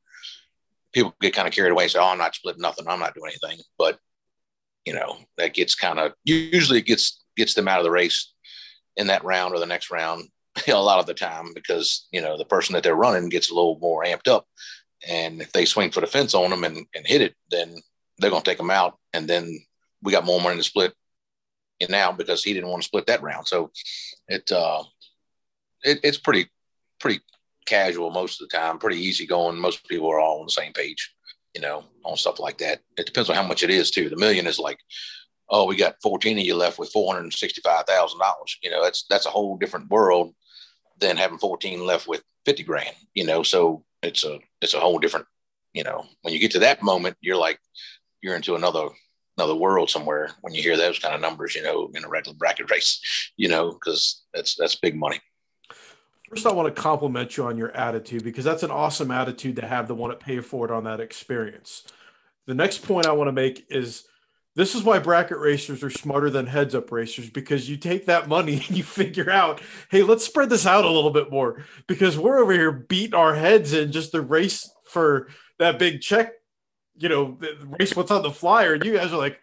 [0.93, 3.13] people get kind of carried away and say, oh, I'm not splitting nothing, I'm not
[3.13, 3.63] doing anything.
[3.77, 3.99] But
[4.85, 8.33] you know, that gets kind of usually it gets gets them out of the race
[8.95, 10.29] in that round or the next round
[10.67, 13.53] a lot of the time because you know the person that they're running gets a
[13.53, 14.47] little more amped up
[15.07, 17.75] and if they swing for the fence on them and, and hit it, then
[18.17, 18.97] they're going to take them out.
[19.13, 19.59] And then
[20.01, 20.93] we got more money to split
[21.79, 23.47] in now because he didn't want to split that round.
[23.47, 23.71] So
[24.27, 24.83] it, uh,
[25.83, 26.47] it, it's pretty,
[26.99, 27.19] pretty
[27.65, 29.59] casual most of the time, pretty easy going.
[29.59, 31.13] Most people are all on the same page,
[31.53, 32.79] you know, on stuff like that.
[32.97, 34.09] It depends on how much it is too.
[34.09, 34.79] The million is like,
[35.49, 38.11] oh, we got 14 of you left with $465,000.
[38.63, 40.33] You know, that's, that's a whole different world
[40.99, 43.43] than having 14 left with 50 grand, you know?
[43.43, 45.25] So it's a it's a whole different
[45.73, 47.59] you know when you get to that moment you're like
[48.21, 48.87] you're into another
[49.37, 52.35] another world somewhere when you hear those kind of numbers you know in a regular
[52.37, 55.19] bracket race you know because that's that's big money
[56.29, 59.65] First, I want to compliment you on your attitude because that's an awesome attitude to
[59.65, 61.83] have the one at pay for it on that experience.
[62.47, 64.05] The next point I want to make is
[64.57, 68.27] this is why bracket racers are smarter than heads up racers because you take that
[68.27, 72.17] money and you figure out, hey, let's spread this out a little bit more because
[72.17, 75.29] we're over here beating our heads in just the race for
[75.59, 76.33] that big check,
[76.97, 78.73] you know, the race what's on the flyer.
[78.73, 79.39] And you guys are like,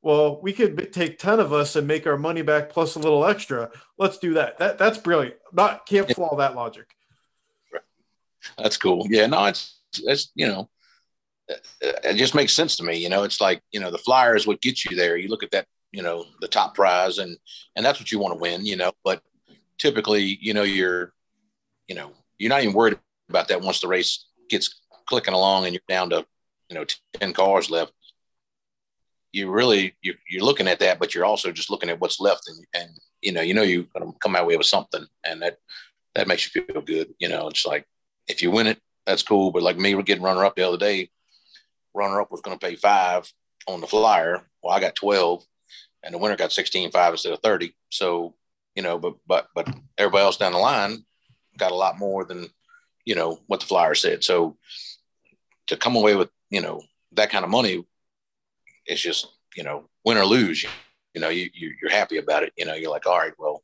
[0.00, 3.26] well, we could take 10 of us and make our money back plus a little
[3.26, 3.70] extra.
[3.98, 4.56] Let's do that.
[4.56, 5.36] That that's brilliant.
[5.52, 6.86] Not can't flaw that logic.
[8.56, 9.06] That's cool.
[9.10, 10.70] Yeah, no, it's it's you know,
[11.48, 12.96] it just makes sense to me.
[12.96, 15.16] You know, it's like, you know, the flyer is what gets you there.
[15.16, 17.36] You look at that, you know, the top prize and,
[17.76, 19.22] and that's what you want to win, you know, but
[19.78, 21.12] typically, you know, you're,
[21.88, 25.74] you know, you're not even worried about that once the race gets clicking along and
[25.74, 26.26] you're down to,
[26.68, 26.84] you know,
[27.14, 27.92] 10 cars left.
[29.32, 32.48] You really, you're, you're looking at that, but you're also just looking at what's left
[32.48, 32.90] and, and,
[33.22, 35.58] you know, you know, you're going to come out with something and that,
[36.14, 37.14] that makes you feel good.
[37.18, 37.84] You know, it's like,
[38.26, 39.52] if you win it, that's cool.
[39.52, 41.10] But like me, we're getting runner up the other day
[41.96, 43.30] runner up was going to pay five
[43.66, 44.42] on the flyer.
[44.62, 45.44] Well, I got 12
[46.02, 47.74] and the winner got 16 five instead of 30.
[47.90, 48.34] So,
[48.74, 49.68] you know, but, but, but
[49.98, 51.04] everybody else down the line
[51.58, 52.48] got a lot more than,
[53.04, 54.22] you know, what the flyer said.
[54.22, 54.56] So
[55.68, 56.82] to come away with, you know,
[57.12, 57.84] that kind of money,
[58.86, 59.26] it's just,
[59.56, 60.68] you know, win or lose, you,
[61.14, 62.52] you know, you, you, you're happy about it.
[62.56, 63.62] You know, you're like, all right, well,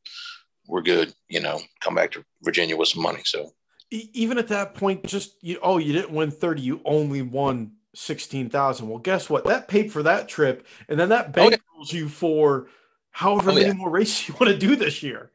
[0.67, 3.21] we're good, you know, come back to Virginia with some money.
[3.25, 3.51] So,
[3.91, 8.49] even at that point, just you, oh, you didn't win 30, you only won sixteen
[8.49, 8.89] thousand.
[8.89, 9.45] Well, guess what?
[9.45, 11.99] That paid for that trip, and then that bankrolls oh, yeah.
[11.99, 12.69] you for
[13.11, 13.73] however oh, many yeah.
[13.73, 15.31] more races you want to do this year.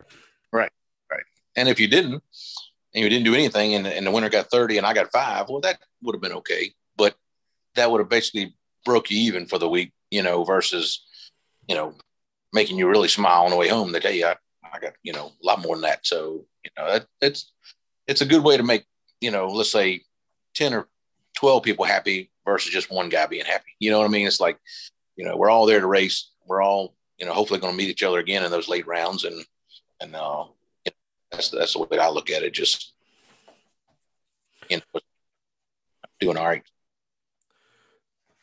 [0.52, 0.72] Right,
[1.12, 1.24] right.
[1.56, 2.24] And if you didn't,
[2.94, 5.48] and you didn't do anything, and, and the winner got thirty, and I got five,
[5.50, 6.74] well, that would have been okay.
[6.96, 7.16] But
[7.76, 8.56] that would have basically
[8.86, 11.06] broke you even for the week, you know, versus
[11.68, 11.96] you know
[12.54, 13.92] making you really smile on the way home.
[13.92, 16.06] That hey, I, I got you know a lot more than that.
[16.06, 17.52] So you know that it's
[18.08, 18.86] it's a good way to make
[19.22, 20.02] you know let's say
[20.56, 20.88] ten or
[21.38, 23.76] 12 people happy versus just one guy being happy.
[23.78, 24.26] You know what I mean?
[24.26, 24.58] It's like,
[25.18, 26.32] you know, we're all there to race.
[26.48, 29.26] We're all, you know, hopefully going to meet each other again in those late rounds.
[29.26, 29.46] And,
[30.00, 30.46] and, uh,
[31.30, 32.54] that's, that's the way I look at it.
[32.54, 32.94] Just,
[34.70, 35.02] you know,
[36.22, 36.64] doing all right.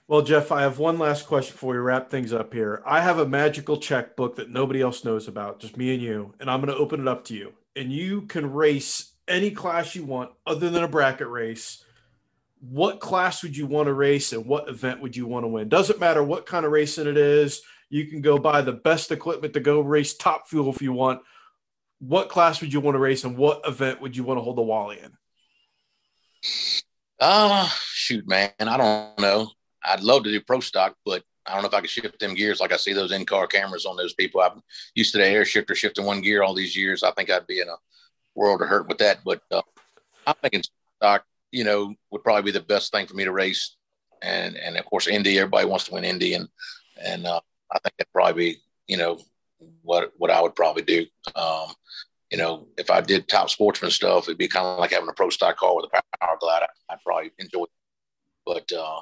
[0.07, 2.81] Well, Well, Jeff, I have one last question before we wrap things up here.
[2.87, 6.49] I have a magical checkbook that nobody else knows about, just me and you, and
[6.49, 7.53] I'm going to open it up to you.
[7.75, 11.85] And you can race any class you want other than a bracket race.
[12.71, 15.69] What class would you want to race and what event would you want to win?
[15.69, 17.61] Doesn't matter what kind of racing it is.
[17.91, 21.21] You can go buy the best equipment to go race top fuel if you want.
[21.99, 24.57] What class would you want to race and what event would you want to hold
[24.57, 25.13] the Wally in?
[27.21, 28.51] Uh, shoot, man.
[28.59, 29.51] I don't know.
[29.85, 32.35] I'd love to do pro stock, but I don't know if I could shift them
[32.35, 34.41] gears like I see those in car cameras on those people.
[34.41, 34.63] I'm
[34.95, 37.03] used to the air shifter shifting one gear all these years.
[37.03, 37.77] I think I'd be in a
[38.35, 39.19] world of hurt with that.
[39.25, 39.63] But uh,
[40.27, 40.63] I'm thinking
[40.97, 41.25] stock,
[41.55, 43.77] you know, would probably be the best thing for me to race.
[44.23, 45.39] And and of course, Indy.
[45.39, 46.49] Everybody wants to win Indy, and
[47.03, 47.41] and uh,
[47.71, 49.19] I think that'd probably be you know
[49.83, 51.07] what what I would probably do.
[51.37, 51.69] Um,
[52.31, 55.13] you know, if I did top sportsman stuff, it'd be kind of like having a
[55.13, 56.63] pro stock car with a power glide.
[56.63, 57.71] I, would probably enjoy it.
[58.47, 59.01] But uh,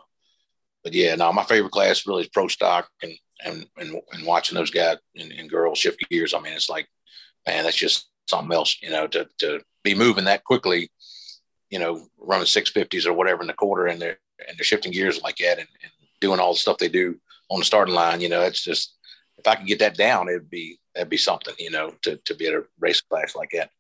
[0.84, 3.12] but yeah, now my favorite class really is pro stock and
[3.44, 6.34] and and, and watching those guys and, and girls shift gears.
[6.34, 6.88] I mean, it's like,
[7.46, 10.90] man, that's just something else, you know, to to be moving that quickly,
[11.72, 14.92] you know, running six fifties or whatever in the quarter and they're and they're shifting
[14.92, 17.18] gears like that and, and doing all the stuff they do
[17.48, 18.94] on the starting line, you know, it's just
[19.38, 22.34] if I could get that down, it'd be that'd be something, you know, to to
[22.34, 23.70] be at a race class like that.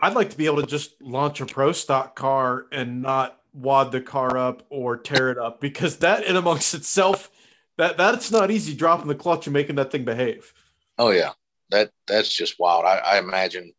[0.00, 3.92] I'd like to be able to just launch a pro stock car and not wad
[3.92, 7.30] the car up or tear it up because that in amongst itself
[7.76, 10.54] that that's not easy dropping the clutch and making that thing behave.
[10.98, 11.32] Oh yeah.
[11.70, 12.86] That that's just wild.
[12.86, 13.72] I, I imagine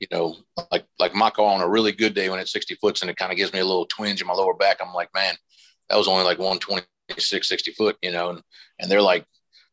[0.00, 0.36] you know
[0.70, 3.16] like like my car on a really good day when it's 60 foots and it
[3.16, 5.34] kind of gives me a little twinge in my lower back i'm like man
[5.88, 8.42] that was only like 126 60 foot you know and
[8.78, 9.24] and they're like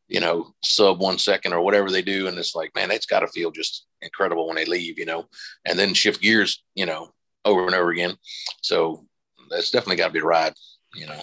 [0.08, 3.20] you know sub one second or whatever they do and it's like man it's got
[3.20, 5.26] to feel just incredible when they leave you know
[5.64, 7.10] and then shift gears you know
[7.44, 8.16] over and over again
[8.62, 9.06] so
[9.50, 10.54] that's definitely got to be a ride,
[10.94, 11.20] you know.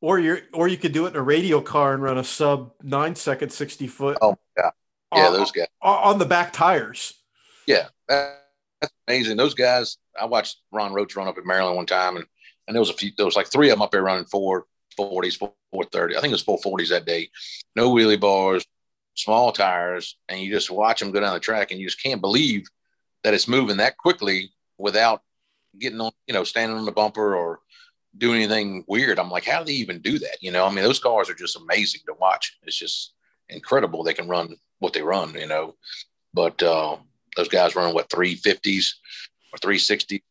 [0.00, 2.72] Or you or you could do it in a radial car and run a sub
[2.82, 4.16] nine second sixty foot.
[4.22, 4.70] Oh yeah,
[5.14, 7.12] yeah, on, those guys on the back tires.
[7.66, 9.36] Yeah, that's amazing.
[9.36, 9.98] Those guys.
[10.20, 12.26] I watched Ron Roach run up in Maryland one time, and
[12.66, 13.10] and there was a few.
[13.16, 15.52] There was like three of them up there running four forties, four
[15.92, 16.16] thirty.
[16.16, 17.30] I think it was four forties that day.
[17.76, 18.66] No wheelie bars,
[19.14, 22.20] small tires, and you just watch them go down the track, and you just can't
[22.20, 22.66] believe
[23.22, 25.22] that it's moving that quickly without
[25.78, 27.60] getting on, you know, standing on the bumper or
[28.16, 29.18] doing anything weird.
[29.18, 30.38] I'm like, how do they even do that?
[30.40, 32.58] You know, I mean, those cars are just amazing to watch.
[32.64, 33.12] It's just
[33.48, 35.76] incredible they can run what they run, you know.
[36.34, 36.96] But uh,
[37.36, 38.94] those guys running what 350s
[39.52, 40.22] or 360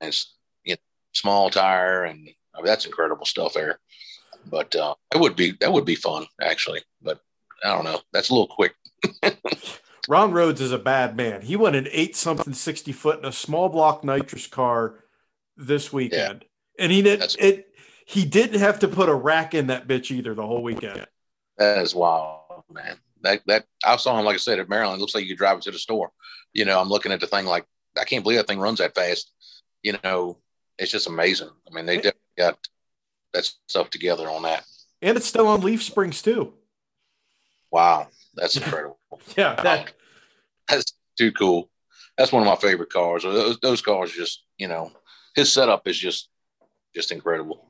[0.00, 0.16] and
[0.64, 0.78] you know,
[1.12, 3.78] small tire, and I mean, that's incredible stuff there.
[4.46, 6.82] But uh, it would be that would be fun actually.
[7.02, 7.20] But
[7.64, 8.74] I don't know, that's a little quick.
[10.08, 11.40] Ron Rhodes is a bad man.
[11.40, 14.96] He went an eight something 60 foot in a small block nitrous car
[15.56, 16.42] this weekend.
[16.42, 16.84] Yeah.
[16.84, 17.68] And he didn't it
[18.06, 21.06] he didn't have to put a rack in that bitch either the whole weekend.
[21.56, 22.98] That is wild, man.
[23.24, 24.98] That that I saw him like I said at Maryland.
[24.98, 26.10] It looks like you could drive it to the store.
[26.52, 27.66] You know, I'm looking at the thing like
[27.98, 29.32] I can't believe that thing runs that fast.
[29.82, 30.38] You know,
[30.78, 31.50] it's just amazing.
[31.68, 32.58] I mean, they definitely got
[33.32, 34.64] that stuff together on that.
[35.02, 36.54] And it's still on leaf springs too.
[37.70, 38.98] Wow, that's incredible.
[39.36, 39.92] yeah, that
[40.68, 41.70] that's too cool.
[42.16, 43.24] That's one of my favorite cars.
[43.24, 44.92] Those, those cars, just you know,
[45.34, 46.28] his setup is just
[46.94, 47.68] just incredible.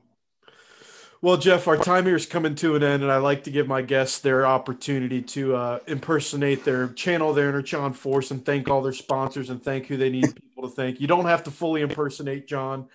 [1.25, 3.67] Well, Jeff, our time here is coming to an end, and I like to give
[3.67, 8.69] my guests their opportunity to uh, impersonate their channel their inner John Force and thank
[8.69, 11.01] all their sponsors and thank who they need people to thank.
[11.01, 12.89] You don't have to fully impersonate John.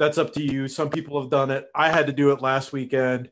[0.00, 0.66] That's up to you.
[0.66, 1.70] Some people have done it.
[1.72, 3.30] I had to do it last weekend.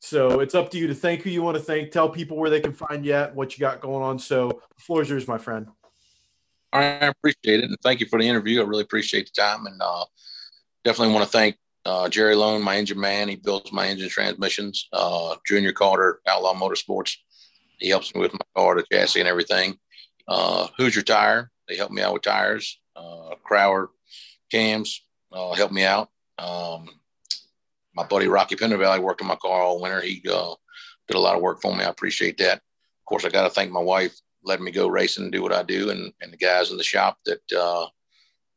[0.00, 1.92] So it's up to you to thank who you want to thank.
[1.92, 4.18] Tell people where they can find you at, what you got going on.
[4.18, 5.68] So the floor is yours, my friend.
[6.72, 7.66] I appreciate it.
[7.66, 8.60] And thank you for the interview.
[8.60, 9.66] I really appreciate the time.
[9.66, 10.06] And uh,
[10.82, 13.28] definitely want to thank uh, Jerry Lone, my engine man.
[13.28, 14.88] He builds my engine transmissions.
[14.92, 17.16] Uh, Junior Carter, Outlaw Motorsports.
[17.78, 19.78] He helps me with my car, the chassis, and everything.
[20.28, 21.50] Uh, Hoosier Tire.
[21.68, 22.78] They help me out with tires.
[22.96, 23.88] Uh, Crower
[24.50, 26.08] Cams uh, help me out.
[26.38, 26.88] Um,
[27.94, 30.00] my buddy Rocky Valley worked on my car all winter.
[30.00, 30.54] He uh,
[31.06, 31.84] did a lot of work for me.
[31.84, 32.56] I appreciate that.
[32.56, 35.52] Of course, I got to thank my wife letting me go racing and do what
[35.52, 37.86] I do, and, and the guys in the shop that uh,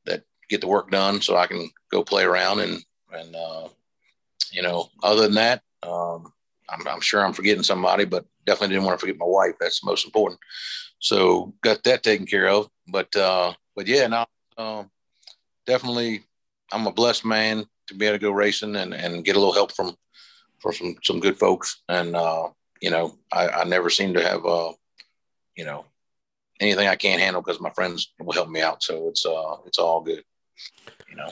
[0.06, 3.68] that get the work done so I can go play around and and uh,
[4.52, 4.90] you know.
[5.02, 6.32] Other than that, um,
[6.70, 9.56] I'm, I'm sure I'm forgetting somebody, but definitely didn't want to forget my wife.
[9.60, 10.40] That's the most important.
[11.00, 12.70] So got that taken care of.
[12.88, 14.90] But uh, but yeah, now um,
[15.66, 16.24] definitely
[16.72, 19.54] I'm a blessed man to be able to go racing and, and get a little
[19.54, 19.96] help from
[20.60, 21.82] from some, some good folks.
[21.90, 22.50] And uh,
[22.82, 24.72] you know, I, I never seem to have uh,
[25.56, 25.86] you know,
[26.60, 28.84] anything I can't handle because my friends will help me out.
[28.84, 30.24] So it's uh it's all good,
[31.10, 31.30] you know.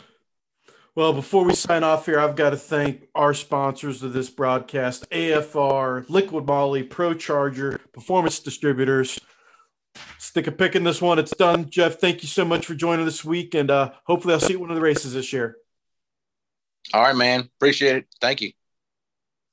[0.93, 5.09] Well, before we sign off here, I've got to thank our sponsors of this broadcast
[5.09, 9.17] AFR, Liqui Moly, Pro Charger, Performance Distributors.
[10.17, 11.17] Stick a pick in this one.
[11.17, 11.69] It's done.
[11.69, 13.55] Jeff, thank you so much for joining this week.
[13.55, 15.55] And uh, hopefully, I'll see you at one of the races this year.
[16.93, 17.49] All right, man.
[17.57, 18.07] Appreciate it.
[18.19, 18.51] Thank you.